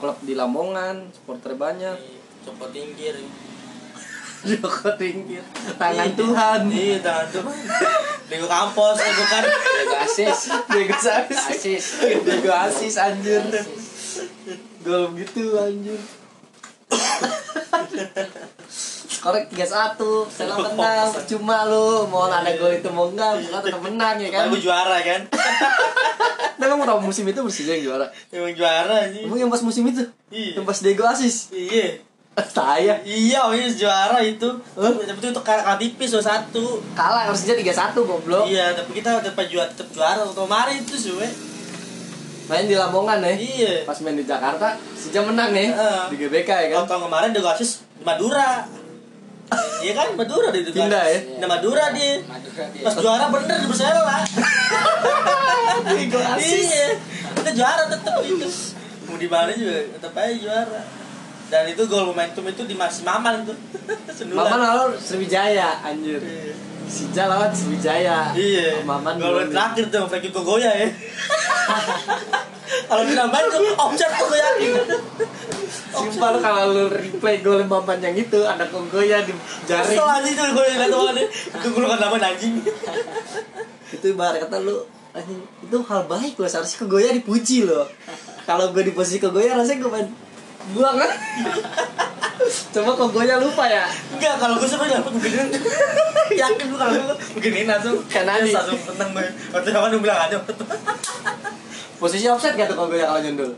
klub 0.00 0.16
di 0.24 0.34
Lamongan 0.34 1.12
supporter 1.14 1.52
banyak. 1.54 1.94
Iya, 2.00 2.20
copot 2.48 2.72
tingkir 2.72 3.14
Joko 4.42 4.90
tingkir. 4.96 5.38
Tangan 5.78 6.02
Iya, 6.04 6.18
Tuhan. 6.18 6.60
iya 6.66 6.98
tangan 6.98 7.26
Tuhan. 7.30 7.56
Diego 8.26 8.46
Campos 8.46 8.98
ya 8.98 9.12
bukan. 9.12 9.42
Diego 9.46 9.96
asis. 10.00 10.38
Diego 10.66 10.94
Asis. 10.94 11.38
Asis. 11.48 11.84
Diego 12.00 12.50
Asis 12.50 12.94
anjir. 12.96 13.38
Gol 14.82 15.14
gitu 15.14 15.56
anjir. 15.56 16.00
Korek 19.22 19.46
31 19.48 19.94
Persela 20.26 20.58
menang. 20.58 21.08
Percuma 21.14 21.62
lu. 21.64 22.10
Mau 22.10 22.26
ada 22.26 22.50
gol 22.52 22.74
itu 22.74 22.90
mau 22.90 23.06
enggak. 23.06 23.38
Persela 23.38 23.62
tetap 23.62 23.78
menang 23.78 24.16
ya 24.18 24.28
kan? 24.28 24.50
Kan 24.50 24.58
juara 24.58 24.98
kan? 24.98 25.20
Nah, 26.58 26.66
kamu 26.68 26.82
tahu 26.82 26.98
musim 27.00 27.26
itu 27.26 27.38
Persija 27.38 27.74
yang 27.74 27.84
juara. 27.84 28.06
Emang 28.30 28.54
juara 28.54 29.06
sih 29.06 29.22
Emang 29.22 29.34
yang 29.36 29.50
pas 29.50 29.62
musim 29.62 29.82
itu? 29.84 30.02
Iya. 30.30 30.58
Yang 30.58 30.66
pas 30.66 30.78
Diego 30.78 31.04
Asis? 31.06 31.50
iya 31.50 32.02
Saya. 32.56 32.96
Iya 33.04 33.44
oh 33.44 33.52
iya 33.52 33.68
juara 33.68 34.18
itu. 34.24 34.48
Tapi 34.72 35.04
itu 35.04 35.28
untuk 35.28 35.44
kalah 35.44 35.76
tipis 35.76 36.16
loh 36.16 36.24
satu. 36.24 36.80
Kalah 36.96 37.28
Persija 37.28 37.52
3-1 37.52 38.08
goblok. 38.08 38.48
Iya 38.48 38.72
tapi 38.72 39.00
kita 39.00 39.20
tetap 39.20 39.44
juara 39.48 39.68
tetap 39.68 39.88
juara. 39.92 40.24
Waktu 40.24 40.40
kemarin 40.40 40.76
itu 40.80 40.94
sih. 40.96 41.12
Main 42.48 42.66
di 42.66 42.76
Lamongan 42.76 43.20
ya? 43.20 43.32
Iya. 43.36 43.72
Pas 43.84 44.00
main 44.00 44.16
di 44.16 44.24
Jakarta 44.24 44.80
Persija 44.80 45.20
menang 45.28 45.52
nih 45.52 45.76
Heeh. 45.76 46.02
Di 46.12 46.16
GBK 46.24 46.48
ya 46.48 46.68
kan? 46.80 46.88
Tahun 46.88 47.02
kemarin 47.08 47.30
di 47.36 47.40
Madura. 48.02 48.50
Iya 49.84 49.92
kan? 49.92 50.16
Madura 50.16 50.48
dia 50.48 50.64
Diego 50.64 50.80
Pindah 50.80 51.04
ya? 51.12 51.18
Nah, 51.36 51.44
Madura 51.44 51.92
dia. 51.92 52.24
Madura 52.24 52.64
dia. 52.72 52.84
Pas 52.88 52.94
juara 52.96 53.28
bener 53.28 53.56
di 53.60 53.66
Persela 53.68 54.00
iya. 56.40 56.96
Kita 57.36 57.50
juara 57.52 57.84
tetap 57.90 58.24
itu. 58.24 58.48
Mau 59.10 59.20
di 59.20 59.28
mana 59.28 59.52
juga 59.52 59.92
tetap 59.92 60.16
aja 60.16 60.32
juara 60.40 61.01
dan 61.52 61.68
itu 61.68 61.84
gol 61.84 62.08
momentum 62.08 62.48
itu 62.48 62.64
di 62.64 62.72
Mas 62.72 63.04
Maman 63.04 63.44
tuh 63.44 63.52
Sendulan. 64.16 64.48
Maman 64.48 64.58
lawan 64.64 64.90
Sriwijaya 64.96 65.84
anjir 65.84 66.16
Iya. 66.16 66.56
Sija 66.88 67.28
lawan 67.28 67.52
Sriwijaya 67.52 68.32
Iya. 68.32 68.80
Maman 68.88 69.20
Gol 69.20 69.52
terakhir 69.52 69.92
tuh 69.92 70.08
Frankie 70.08 70.32
Kogoya 70.32 70.72
ya. 70.72 70.88
Kalau 72.88 73.04
dinambahin 73.04 73.52
tuh 73.52 73.68
offset 73.76 74.08
tuh 74.16 74.32
yakin. 74.32 74.72
Sumpah 75.92 76.32
lu 76.32 76.38
kalau 76.40 76.64
lu 76.72 76.84
replay 76.88 77.44
gol 77.44 77.60
Maman 77.68 78.00
yang 78.00 78.16
itu 78.16 78.40
Ada 78.40 78.64
Kogoya 78.72 79.20
di 79.28 79.36
jaring 79.68 79.92
Kesel 79.92 80.08
anjing 80.08 80.32
tuh 80.32 80.44
gue 80.56 80.64
liat 80.72 80.88
tuh. 80.88 81.04
Itu 81.28 81.66
gue 81.68 81.84
kan 81.84 81.98
nama 82.00 82.16
anjing. 82.16 82.64
Itu 83.92 84.06
ibarat 84.16 84.40
kata 84.40 84.64
lu 84.64 84.88
anjing, 85.12 85.36
itu 85.60 85.76
hal 85.84 86.08
baik 86.08 86.40
loh 86.40 86.48
seharusnya 86.48 86.80
Kogoya 86.80 87.12
dipuji 87.12 87.68
loh 87.68 87.84
kalau 88.48 88.72
gue 88.72 88.82
di 88.88 88.92
posisi 88.96 89.20
Kogoya 89.20 89.52
rasanya 89.52 89.84
gue 89.84 89.90
main 89.92 90.08
buang 90.70 90.96
kan 91.02 91.10
coba 92.72 92.90
Kogoya 92.94 93.36
lupa 93.42 93.64
ya 93.66 93.84
Enggak, 94.14 94.34
kalau 94.38 94.54
gue 94.58 94.68
sebenarnya 94.70 95.02
dapat 95.02 95.12
beginian. 95.18 95.48
Yakin 96.46 96.64
gue 96.70 96.78
kalau 96.78 96.94
gue 96.94 97.16
beginiin 97.34 97.66
langsung 97.66 97.98
Nani. 98.06 98.46
Yes, 98.46 98.54
langsung 98.54 98.78
tenang 98.86 99.10
gue. 99.18 99.26
Waktu 99.50 99.68
kapan 99.74 99.88
gue 99.90 100.02
bilang 100.02 100.20
aja. 100.30 100.38
posisi 101.98 102.26
offset 102.30 102.54
gak 102.54 102.70
tuh 102.70 102.78
Kogoya 102.78 103.10
kalau 103.10 103.20
nyundul 103.22 103.50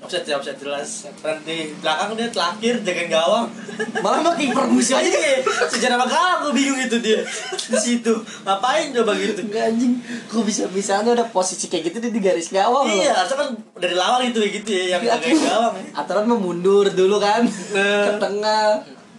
Offset 0.00 0.24
ya, 0.24 0.34
offset 0.34 0.56
jelas. 0.56 1.04
Nanti 1.20 1.76
belakang 1.76 2.16
dia 2.16 2.28
terakhir 2.28 2.80
jagain 2.80 3.08
gawang. 3.08 3.46
malah 4.04 4.20
mah 4.20 4.32
kiper 4.32 4.64
musuh 4.66 4.96
aja 4.96 5.06
Iya, 5.06 5.44
sejarah 5.66 5.96
apa 5.96 6.06
kalah 6.06 6.34
gue 6.42 6.52
bingung 6.52 6.76
itu 6.78 6.96
dia 6.98 7.20
di 7.62 7.78
situ. 7.78 8.12
Ngapain 8.42 8.92
coba 8.92 9.12
gitu? 9.14 9.40
Enggak 9.42 9.70
anjing, 9.70 10.00
kok 10.26 10.40
bisa 10.42 10.64
bisanya 10.68 11.12
ada 11.12 11.24
posisi 11.26 11.66
kayak 11.66 11.88
gitu 11.88 11.96
dia 11.98 12.10
di 12.10 12.18
garis 12.18 12.48
gawang. 12.48 12.84
Iya, 12.86 13.12
harusnya 13.14 13.36
kan 13.38 13.48
dari 13.76 13.92
lawan 13.92 14.24
itu 14.24 14.38
ya 14.38 14.48
gitu 14.50 14.70
ya 14.70 14.84
yang 14.90 15.02
Iya, 15.02 15.12
jagain 15.14 15.38
gawang. 15.38 15.74
Aturan 15.92 16.24
mau 16.26 16.38
mundur 16.38 16.88
dulu 16.88 17.16
kan 17.16 17.44
Nah. 17.44 18.04
ke 18.06 18.12
tengah 18.18 18.62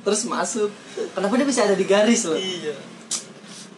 terus 0.02 0.26
masuk. 0.26 0.74
Kenapa 1.14 1.34
dia 1.36 1.46
bisa 1.46 1.62
ada 1.64 1.74
di 1.74 1.86
garis 1.86 2.26
loh? 2.26 2.34
Iya. 2.36 2.74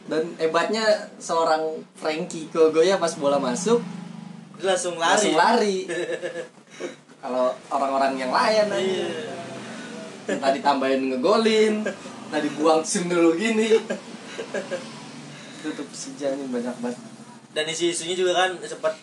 Dan 0.04 0.36
hebatnya 0.36 0.84
seorang 1.16 1.62
Frankie 1.94 2.48
Kogoya 2.48 2.96
pas 2.96 3.12
bola 3.13 3.36
masuk 3.38 3.80
Dia 4.56 4.72
langsung 4.72 4.96
lari. 4.96 5.12
langsung 5.12 5.36
lari. 5.36 5.78
Kalau 7.24 7.56
orang-orang 7.72 8.20
yang 8.20 8.32
lain 8.36 8.68
aja. 8.68 8.80
Iya. 8.80 9.08
Tadi 10.40 10.60
tambahin 10.60 11.12
ngegolin, 11.12 11.84
tadi 12.32 12.48
buang 12.56 12.84
sim 12.84 13.08
dulu 13.08 13.36
gini. 13.36 13.72
Itu 15.60 15.68
tuh 15.72 15.86
Persija 15.88 16.36
nih 16.36 16.48
banyak 16.52 16.76
banget. 16.84 17.00
Dan 17.56 17.66
isu-isunya 17.70 18.16
juga 18.16 18.34
kan 18.36 18.60
sempat 18.64 18.96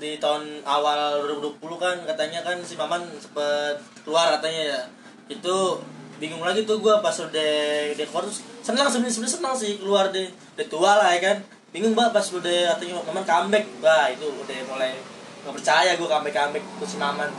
di 0.00 0.16
tahun 0.16 0.64
awal 0.64 1.28
2020 1.28 1.60
kan 1.76 1.96
katanya 2.08 2.40
kan 2.40 2.56
si 2.64 2.78
Maman 2.80 3.04
sempat 3.20 3.76
keluar 4.04 4.32
katanya 4.40 4.62
ya. 4.76 4.80
Itu 5.28 5.84
bingung 6.20 6.44
lagi 6.44 6.68
tuh 6.68 6.80
gua 6.84 7.00
pas 7.00 7.16
udah 7.16 7.52
udah 7.96 8.06
keluar 8.12 8.24
terus 8.28 8.44
senang 8.60 8.84
sebenarnya 8.92 9.14
sebenarnya 9.16 9.36
senang 9.40 9.54
sih 9.56 9.80
keluar 9.80 10.12
deh 10.12 10.28
udah 10.28 10.66
tua 10.68 10.92
lah 11.00 11.16
ya 11.16 11.32
kan 11.32 11.36
bingung 11.72 11.96
banget 11.96 12.12
pas 12.12 12.26
udah 12.36 12.76
katanya 12.76 13.00
Maman 13.08 13.24
comeback 13.24 13.64
wah 13.80 14.06
itu 14.12 14.28
udah 14.28 14.56
mulai 14.68 14.92
nggak 15.40 15.54
percaya 15.56 15.96
gua 15.96 16.08
comeback 16.18 16.34
comeback 16.36 16.64
tuh 16.76 16.88
si 16.88 16.96
Maman 17.00 17.30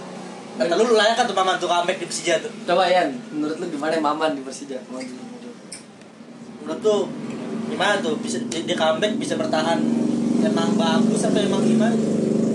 kata 0.60 0.74
lu 0.76 0.94
layak 0.94 1.16
kan 1.16 1.26
tuh 1.26 1.38
Maman 1.38 1.56
tuh 1.58 1.70
comeback 1.72 1.98
di 1.98 2.06
Persija 2.06 2.36
tuh. 2.44 2.52
Coba 2.68 2.84
Yan, 2.92 3.10
menurut 3.32 3.58
lu 3.58 3.66
gimana 3.72 3.96
Maman 3.98 4.36
di 4.36 4.44
Persija? 4.44 4.78
menurut 6.62 6.80
tuh 6.84 7.10
gimana 7.72 7.98
tuh? 8.04 8.14
Bisa 8.22 8.38
dia, 8.52 8.62
dia 8.62 8.78
comeback 8.78 9.18
bisa 9.18 9.34
bertahan 9.40 9.80
emang 10.42 10.78
bagus 10.78 11.22
apa 11.26 11.38
emang 11.42 11.64
gimana? 11.64 11.96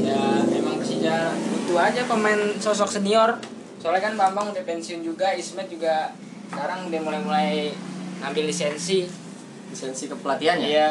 Ya 0.04 0.44
emang 0.54 0.78
Persija 0.78 1.32
butuh 1.34 1.78
aja 1.80 2.04
pemain 2.04 2.40
sosok 2.60 2.86
senior. 3.00 3.40
Soalnya 3.80 4.12
kan 4.12 4.14
Bambang 4.18 4.52
udah 4.52 4.64
pensiun 4.66 5.00
juga 5.02 5.32
Ismet 5.34 5.70
juga 5.72 6.12
sekarang 6.52 6.86
udah 6.92 7.00
mulai-mulai 7.00 7.72
ngambil 8.22 8.44
lisensi. 8.52 9.08
Lisensi 9.72 10.06
kepelatihan 10.06 10.60
ya? 10.62 10.68
Iya. 10.68 10.88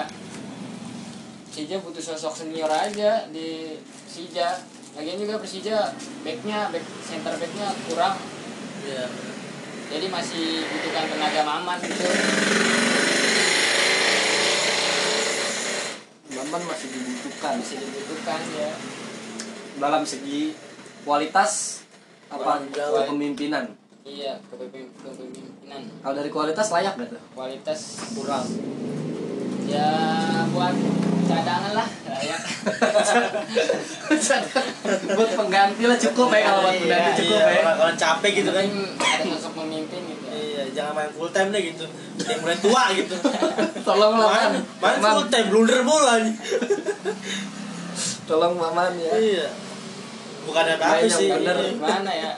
Persija 1.56 1.80
butuh 1.80 2.04
sosok 2.04 2.36
senior 2.36 2.68
aja 2.68 3.32
di 3.32 3.80
Persija. 3.80 4.60
Lagian 5.00 5.16
juga 5.24 5.40
Persija 5.40 5.88
backnya, 6.28 6.68
back 6.68 6.84
center 7.00 7.32
backnya 7.32 7.72
kurang. 7.88 8.20
Iya. 8.84 9.08
Jadi 9.88 10.12
masih 10.12 10.68
butuhkan 10.68 11.08
tenaga 11.16 11.42
maman 11.48 11.80
gitu. 11.80 12.04
Maman 16.36 16.62
masih 16.68 16.88
dibutuhkan 16.92 17.56
Masih 17.56 17.78
dibutuhkan 17.80 18.40
ya. 18.60 18.72
dalam 19.80 20.04
segi 20.04 20.60
kualitas 21.08 21.88
apa 22.28 22.68
kepemimpinan. 22.68 23.80
Iya, 24.04 24.44
kepemim- 24.52 24.92
kepemimpinan. 25.00 25.88
Kalau 26.04 26.16
dari 26.20 26.28
kualitas 26.28 26.68
layak 26.68 27.00
gak 27.00 27.16
tuh? 27.16 27.22
Kualitas 27.32 28.12
kurang 28.12 28.44
ya 29.66 29.90
buat 30.54 30.76
cadangan 31.26 31.72
lah 31.74 31.88
layak. 32.06 32.42
buat 35.12 35.30
pengganti 35.32 35.84
lah 35.84 35.98
cukup 36.00 36.28
ya 36.30 36.40
kalau 36.44 36.62
buat 36.62 36.74
Iya, 36.74 36.82
pengganti 36.82 37.12
cukup 37.20 37.38
iya, 37.38 37.46
ya. 37.50 37.62
kalau- 37.76 37.98
capek 37.98 38.32
gitu 38.36 38.50
kan 38.50 38.64
Penting 38.64 38.88
ada 38.96 39.24
sosok 39.32 39.52
pemimpin 39.58 40.02
gitu. 40.06 40.26
iya 40.30 40.64
jangan 40.72 40.92
main 40.96 41.12
full 41.12 41.30
time 41.30 41.50
deh 41.50 41.62
gitu 41.66 41.86
yang 42.22 42.40
mulai 42.40 42.58
tua 42.58 42.84
gitu 42.92 43.16
Tolong 43.88 44.16
lah 44.16 44.50
Man. 44.52 44.64
main 44.80 45.14
full 45.14 45.28
time 45.28 45.48
blunder 45.50 45.82
bola 45.82 46.14
Tolong 48.26 48.54
Maman 48.54 48.92
ya. 48.96 49.12
iya 49.16 49.46
bukan 50.46 50.66
apa 50.68 50.86
apa 50.96 51.08
sih 51.08 51.26
bener. 51.28 51.58
iya. 51.58 51.74
Gimana 51.74 52.12
ya? 52.12 52.32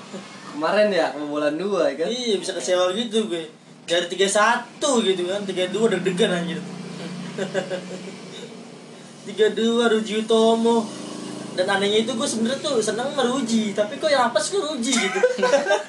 Kemarin 0.52 0.88
ya 0.88 1.06
kebobolan 1.10 1.56
dua 1.56 1.88
ya 1.88 1.94
kan? 1.98 2.08
iya 2.08 2.36
bisa 2.36 2.52
kecewa 2.52 2.92
gitu 2.92 3.28
gue 3.28 3.44
dari 3.86 4.06
tiga 4.06 4.26
satu 4.26 4.98
gitu 5.00 5.24
kan 5.24 5.44
tiga 5.44 5.68
dua 5.68 5.86
deg-degan 5.88 6.32
anjir 6.34 6.58
tiga 9.26 9.46
dua 9.50 9.90
Ruji 9.90 10.22
Utomo. 10.22 10.86
Dan 11.56 11.64
anehnya 11.66 12.04
itu 12.04 12.12
gue 12.12 12.28
sebenarnya 12.28 12.60
tuh 12.60 12.84
seneng 12.84 13.16
meruji 13.16 13.72
tapi 13.72 13.96
kok 13.96 14.12
yang 14.12 14.28
apa 14.28 14.36
sih 14.36 14.60
Ruji 14.60 14.92
gitu. 14.92 15.18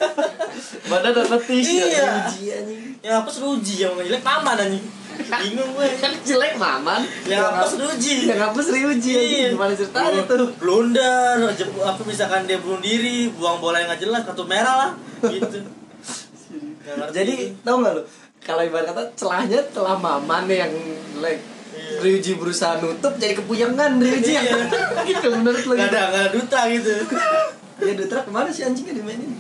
Badan 0.90 1.12
udah 1.12 1.26
letih 1.28 1.60
Iya. 1.60 2.08
Uji 2.24 2.44
anjing. 2.50 2.82
yang 3.04 3.16
apa 3.20 3.28
sih 3.28 3.44
Ruji 3.44 3.76
yang 3.84 3.92
jelek 4.00 4.24
paman 4.24 4.56
anjing. 4.56 4.86
Bingung 5.18 5.76
gue 5.76 5.88
kan 6.00 6.16
jelek 6.24 6.56
maman. 6.56 7.04
Yang 7.28 7.44
apa 7.44 7.68
Ruji. 7.68 8.32
Yang 8.32 8.40
hapus 8.48 8.66
Ryuji 8.72 9.12
aja 9.12 9.28
Iya. 9.28 9.48
gimana 9.52 9.74
ceritanya 9.76 10.22
tuh? 10.24 10.48
Blunder 10.56 11.36
apa 11.84 12.02
misalkan 12.08 12.48
dia 12.48 12.64
bunuh 12.64 12.80
diri 12.80 13.28
buang 13.36 13.60
bola 13.60 13.84
yang 13.84 13.92
nggak 13.92 14.08
jelas 14.08 14.24
kartu 14.24 14.48
merah 14.48 14.76
lah 14.88 14.92
gitu. 15.28 15.68
Jadi 17.12 17.36
tau 17.60 17.84
gak 17.84 17.92
lu? 17.92 18.04
Kalau 18.40 18.64
ibarat 18.64 18.88
kata 18.88 19.04
celahnya 19.20 19.60
celah 19.76 20.00
maman 20.00 20.48
yang 20.48 20.72
jelek. 21.12 21.44
Ryuji 21.98 22.36
berusaha 22.36 22.78
nutup 22.78 23.16
jadi 23.16 23.34
kepuyangan 23.36 23.98
Ryuji 23.98 24.34
Iya. 24.36 24.54
gitu 25.08 25.28
menurut 25.34 25.64
nggak 25.64 25.78
gitu. 25.80 25.88
ada 25.92 26.02
nggak 26.12 26.22
ada 26.22 26.32
duta 26.36 26.60
gitu. 26.70 26.92
Ya 27.78 27.94
Dutra 27.94 28.20
ke 28.26 28.32
mana 28.34 28.50
sih 28.50 28.66
anjingnya 28.66 28.98
dimainin? 28.98 29.32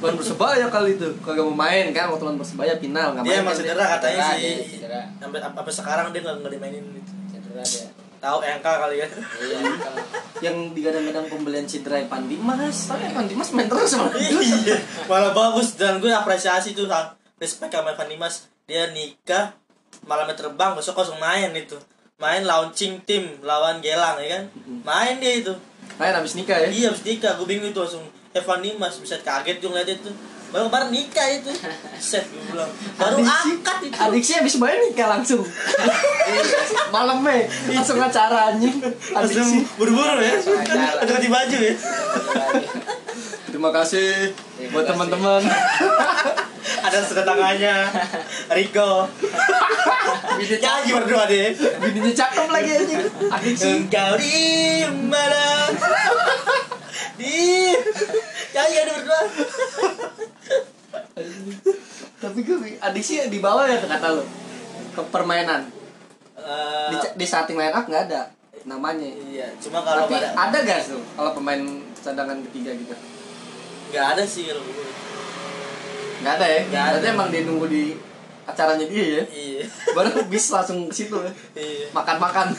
Lawan 0.00 0.16
persebaya 0.16 0.66
kali 0.68 0.96
itu. 0.96 1.08
Kagak 1.20 1.44
mau 1.44 1.54
main 1.54 1.92
kan 1.92 2.08
waktu 2.08 2.24
lawan 2.24 2.40
persebaya 2.40 2.74
final 2.76 3.14
nggak 3.14 3.24
dia 3.24 3.30
main 3.30 3.42
emang 3.44 3.54
kan 3.54 3.60
dia. 3.60 3.70
cedera 3.72 3.84
katanya 3.96 4.22
sih 4.34 4.56
sampai 5.20 5.38
sampai 5.40 5.72
sekarang 5.72 6.06
dia 6.10 6.20
nggak 6.24 6.52
dimainin 6.52 6.84
gitu. 6.96 7.12
Cedera 7.30 7.62
dia. 7.62 7.86
Tahu 8.18 8.38
engka 8.40 8.72
kali 8.80 8.96
ya. 9.00 9.08
Iya 9.40 9.58
yang 10.42 10.56
digadang-gadang 10.72 11.28
pembelian 11.30 11.64
cedera 11.64 12.00
Evan 12.00 12.26
Dimas. 12.26 12.88
Tapi 12.90 13.08
Evan 13.08 13.26
Dimas 13.28 13.48
main 13.52 13.68
terus 13.68 13.88
sama 13.88 14.10
Iya, 14.12 14.76
malah 15.06 15.32
bagus. 15.32 15.76
Dan 15.78 16.00
gue 16.02 16.10
apresiasi 16.10 16.74
tuh 16.74 16.88
respect 17.36 17.70
sama 17.70 17.92
Evan 17.92 18.08
Dimas. 18.08 18.48
Dia 18.64 18.90
nikah 18.90 19.52
malamnya 20.04 20.34
terbang 20.34 20.72
besok 20.72 20.96
langsung 20.96 21.18
main 21.18 21.50
itu. 21.52 21.76
Main 22.14 22.46
launching 22.46 23.02
tim 23.02 23.26
lawan 23.42 23.82
Gelang 23.82 24.16
ya 24.20 24.38
kan? 24.38 24.44
Main 24.86 25.18
dia 25.18 25.42
itu. 25.42 25.52
Main 25.98 26.14
habis 26.14 26.34
nikah 26.34 26.56
ya? 26.56 26.68
Iya 26.70 26.86
habis 26.88 27.02
nikah. 27.02 27.34
Gue 27.34 27.46
bingung 27.46 27.68
itu 27.68 27.80
langsung 27.80 28.04
Evan 28.30 28.62
Dimas 28.62 28.96
bisa 28.96 29.18
kaget 29.20 29.58
gue 29.58 29.66
ngeliat 29.66 29.90
itu. 29.90 30.10
Baru 30.54 30.70
kemarin 30.70 30.94
nikah 30.94 31.26
itu. 31.26 31.50
Set 31.98 32.22
gue 32.30 32.42
bilang. 32.48 32.70
Baru 32.94 33.18
Adiksi- 33.18 33.58
angkat 33.58 33.78
itu. 33.82 33.96
adiksi 33.98 34.32
habis 34.38 34.54
main 34.56 34.78
nikah 34.78 35.10
langsung. 35.10 35.42
Malamnya 36.94 37.50
langsung 37.74 37.98
acara 37.98 38.54
anjing. 38.54 38.78
Adiksi. 39.10 39.66
buru-buru 39.74 40.22
ya. 40.22 40.38
Langsung 40.38 40.54
ganti 41.02 41.28
baju 41.28 41.56
ya. 41.58 41.74
Terima 43.50 43.70
kasih 43.70 44.34
Terima 44.58 44.70
buat 44.70 44.86
teman-teman. 44.86 45.42
Ada 46.86 47.06
sudah 47.06 47.24
tangannya. 47.26 47.86
Rico 48.50 49.06
Bini 50.34 50.56
nyanyi 50.58 50.90
berdua 50.98 51.22
deh 51.30 51.54
bininya 51.54 52.12
cakep 52.12 52.48
lagi 52.50 52.70
anjing. 52.74 53.02
Adiksi 53.30 53.68
Engkau 53.84 54.12
di 54.18 54.38
mana? 55.06 55.46
di. 57.18 57.38
Nyanyi 58.54 58.76
ada 58.82 58.92
berdua. 58.98 59.20
tapi 62.24 62.38
gue 62.40 62.56
adiksi 62.80 63.14
di 63.28 63.38
bawah 63.38 63.68
ya 63.68 63.78
kata 63.78 64.08
lu. 64.14 64.24
Ke 64.94 65.02
permainan. 65.10 65.70
Eh, 66.34 66.88
di, 66.92 66.96
di 67.18 67.24
starting 67.24 67.56
line 67.56 67.74
up 67.74 67.86
nggak 67.86 68.04
ada 68.10 68.34
namanya. 68.64 69.08
iya, 69.28 69.52
cuma 69.60 69.84
kalau 69.84 70.08
tapi 70.08 70.16
pada 70.16 70.32
ada 70.32 70.58
gak 70.64 70.80
tuh 70.88 71.02
kalau 71.16 71.30
pemain 71.36 71.62
cadangan 72.00 72.38
ketiga 72.48 72.72
gitu? 72.72 72.94
Nggak 73.92 74.06
ada 74.16 74.24
sih 74.24 74.48
kalau 74.48 74.64
gue. 74.64 74.88
nggak 76.24 76.34
ada 76.40 76.46
ya? 76.48 76.60
Nggak 76.68 76.82
ada. 76.82 76.90
berarti 76.96 77.08
emang 77.12 77.28
dia 77.28 77.42
nunggu 77.44 77.66
di 77.68 77.84
acaranya 78.44 78.84
dia 78.84 79.04
ya 79.16 79.22
Iya. 79.26 79.64
baru 79.90 80.24
bis 80.26 80.46
langsung 80.48 80.84
ke 80.84 80.94
situ 80.94 81.16
ya 81.16 81.32
Iya. 81.54 81.88
makan-makan 81.90 82.52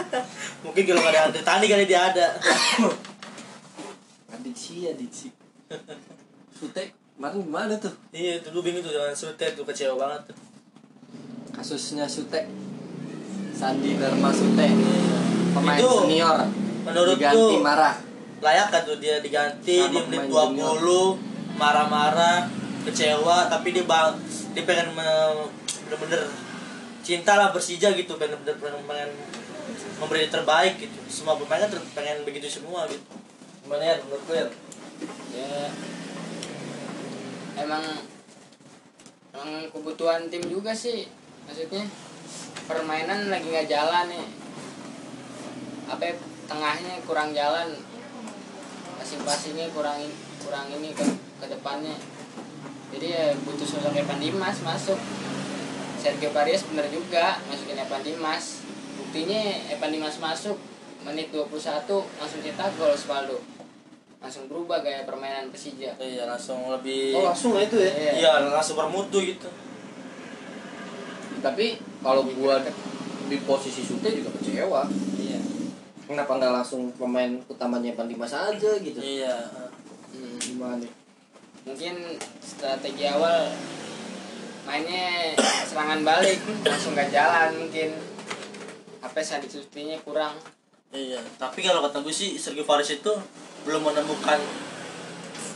Mungkin 0.64 0.82
kalau 0.84 1.00
nggak 1.02 1.28
ada 1.28 1.40
Tani 1.40 1.66
kali 1.66 1.84
dia 1.84 2.00
ada. 2.06 2.26
adiksi 4.28 4.86
adiksi 4.86 5.28
Sute 6.50 6.82
kemarin 7.12 7.42
gimana 7.42 7.74
tuh 7.76 7.92
iya, 8.10 8.36
gue 8.38 8.62
bingung 8.62 8.80
tuh 8.80 8.90
jangan 8.90 9.12
Sute 9.12 9.46
tuh 9.50 9.64
kecewa 9.64 9.94
banget. 9.94 10.28
tuh. 10.28 10.36
kasusnya 11.52 12.04
Sute 12.06 12.44
Sandi 13.52 13.96
Dharma 13.96 14.28
Sute 14.30 14.66
pemain 15.50 15.78
Itu, 15.78 15.90
senior 16.02 16.36
menurutku, 16.82 17.16
diganti 17.18 17.56
marah 17.58 17.94
Layak 18.36 18.68
kan 18.68 18.82
tuh 18.84 18.96
dia 18.96 19.16
diganti 19.18 19.80
Sama 19.80 19.90
di 19.90 19.98
menit 20.06 20.20
pemain 20.28 20.76
20 20.76 21.56
marah-marah 21.56 22.38
kecewa 22.84 23.48
tapi 23.48 23.72
dia 23.72 23.82
bang 23.82 24.12
dia 24.56 24.64
pengen 24.64 24.96
bener-bener 24.96 26.24
cinta 27.04 27.36
lah 27.36 27.52
Persija 27.52 27.92
gitu 27.92 28.16
bener-bener 28.16 28.56
pengen, 28.56 28.80
pengen 28.88 29.10
memberi 30.00 30.32
terbaik 30.32 30.80
gitu. 30.80 30.96
Semua 31.12 31.36
pemain 31.36 31.60
kan 31.60 31.76
pengen 31.92 32.24
begitu 32.24 32.48
semua 32.48 32.88
gitu. 32.88 33.04
Gimana 33.68 33.84
ya 33.84 33.94
menurut 34.00 34.24
gue 34.24 34.40
ya 35.36 35.68
emang 37.60 37.84
emang 39.36 39.68
kebutuhan 39.68 40.32
tim 40.32 40.40
juga 40.48 40.72
sih 40.72 41.04
maksudnya 41.44 41.84
permainan 42.64 43.28
lagi 43.28 43.52
nggak 43.52 43.68
jalan 43.68 44.08
nih. 44.08 44.26
Apa 45.86 46.02
ya, 46.02 46.14
tengahnya 46.48 46.98
kurang 47.04 47.36
jalan 47.36 47.76
passing-passingnya 48.96 49.68
kurang 49.70 50.00
kurang 50.42 50.66
ini 50.72 50.90
ke, 50.96 51.04
ke 51.38 51.46
depannya 51.46 51.94
jadi 52.96 53.12
ya 53.12 53.26
butuh 53.44 53.68
sosok 53.68 53.92
Evan 53.92 54.16
Dimas 54.16 54.64
masuk. 54.64 54.96
Sergio 56.00 56.32
Barrios 56.32 56.64
bener 56.64 56.88
juga 56.88 57.36
masukin 57.44 57.76
Evan 57.76 58.00
Dimas. 58.00 58.64
Buktinya 58.96 59.36
Evan 59.68 59.92
Dimas 59.92 60.16
masuk 60.16 60.56
menit 61.04 61.28
21 61.28 61.44
langsung 61.92 62.40
cetak 62.40 62.72
gol 62.80 62.96
Osvaldo. 62.96 63.36
Langsung 64.16 64.48
berubah 64.48 64.80
gaya 64.80 65.04
permainan 65.04 65.52
Persija. 65.52 65.92
Iya 66.00 66.24
langsung 66.24 66.72
lebih 66.72 67.12
oh 67.20 67.28
langsung 67.28 67.52
lah 67.52 67.68
itu 67.68 67.76
ya? 67.76 67.92
Iya. 67.92 68.12
iya. 68.16 68.32
langsung 68.48 68.80
bermutu 68.80 69.20
gitu. 69.20 69.52
Tapi 71.44 71.76
kalau 72.00 72.24
gua 72.32 72.64
di 73.28 73.36
posisi 73.44 73.84
Sute 73.84 74.08
juga 74.08 74.32
kecewa. 74.40 74.88
Iya. 75.20 75.36
Kenapa 76.08 76.40
nggak 76.40 76.64
langsung 76.64 76.88
pemain 76.96 77.44
utamanya 77.44 77.92
Evan 77.92 78.08
Dimas 78.08 78.32
aja 78.32 78.72
gitu? 78.80 79.04
Iya. 79.04 79.52
Hmm. 80.16 80.40
gimana 80.40 81.05
mungkin 81.66 81.94
strategi 82.38 83.10
awal 83.10 83.50
mainnya 84.62 85.34
serangan 85.66 86.02
balik 86.02 86.38
langsung 86.62 86.94
gak 86.94 87.10
jalan 87.10 87.54
mungkin. 87.58 87.90
Apa 88.98 89.22
sadik 89.22 89.50
sustinya 89.50 89.94
kurang. 90.02 90.34
Iya 90.90 91.18
tapi 91.36 91.62
kalau 91.62 91.82
kata 91.82 92.02
gue 92.02 92.10
sih 92.10 92.34
Sergio 92.34 92.62
Faris 92.62 92.90
itu 92.92 93.12
belum 93.62 93.82
menemukan 93.82 94.38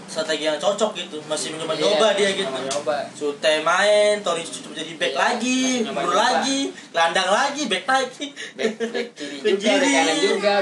strategi 0.06 0.42
yang 0.44 0.58
cocok 0.58 0.90
gitu. 0.98 1.22
Masih 1.26 1.54
mencoba-coba 1.54 2.14
Iya, 2.14 2.18
dia 2.18 2.28
gitu. 2.34 2.50
nyoba. 2.50 3.06
Sute 3.14 3.62
main, 3.62 4.18
Tori 4.22 4.42
Cucu 4.42 4.74
jadi 4.74 4.98
back 4.98 5.14
Iya, 5.14 5.18
lagi. 5.22 5.62
Bruno 5.86 6.14
lagi, 6.14 6.58
landang 6.90 7.30
lagi, 7.30 7.62
back 7.70 7.86
lagi. 7.86 8.26
back, 8.58 8.74
back 8.90 9.08
kiri 9.14 9.38
Back 9.46 9.54
juga 9.54 9.70
back 9.78 9.94
kanan 9.94 10.16
juga 10.18 10.58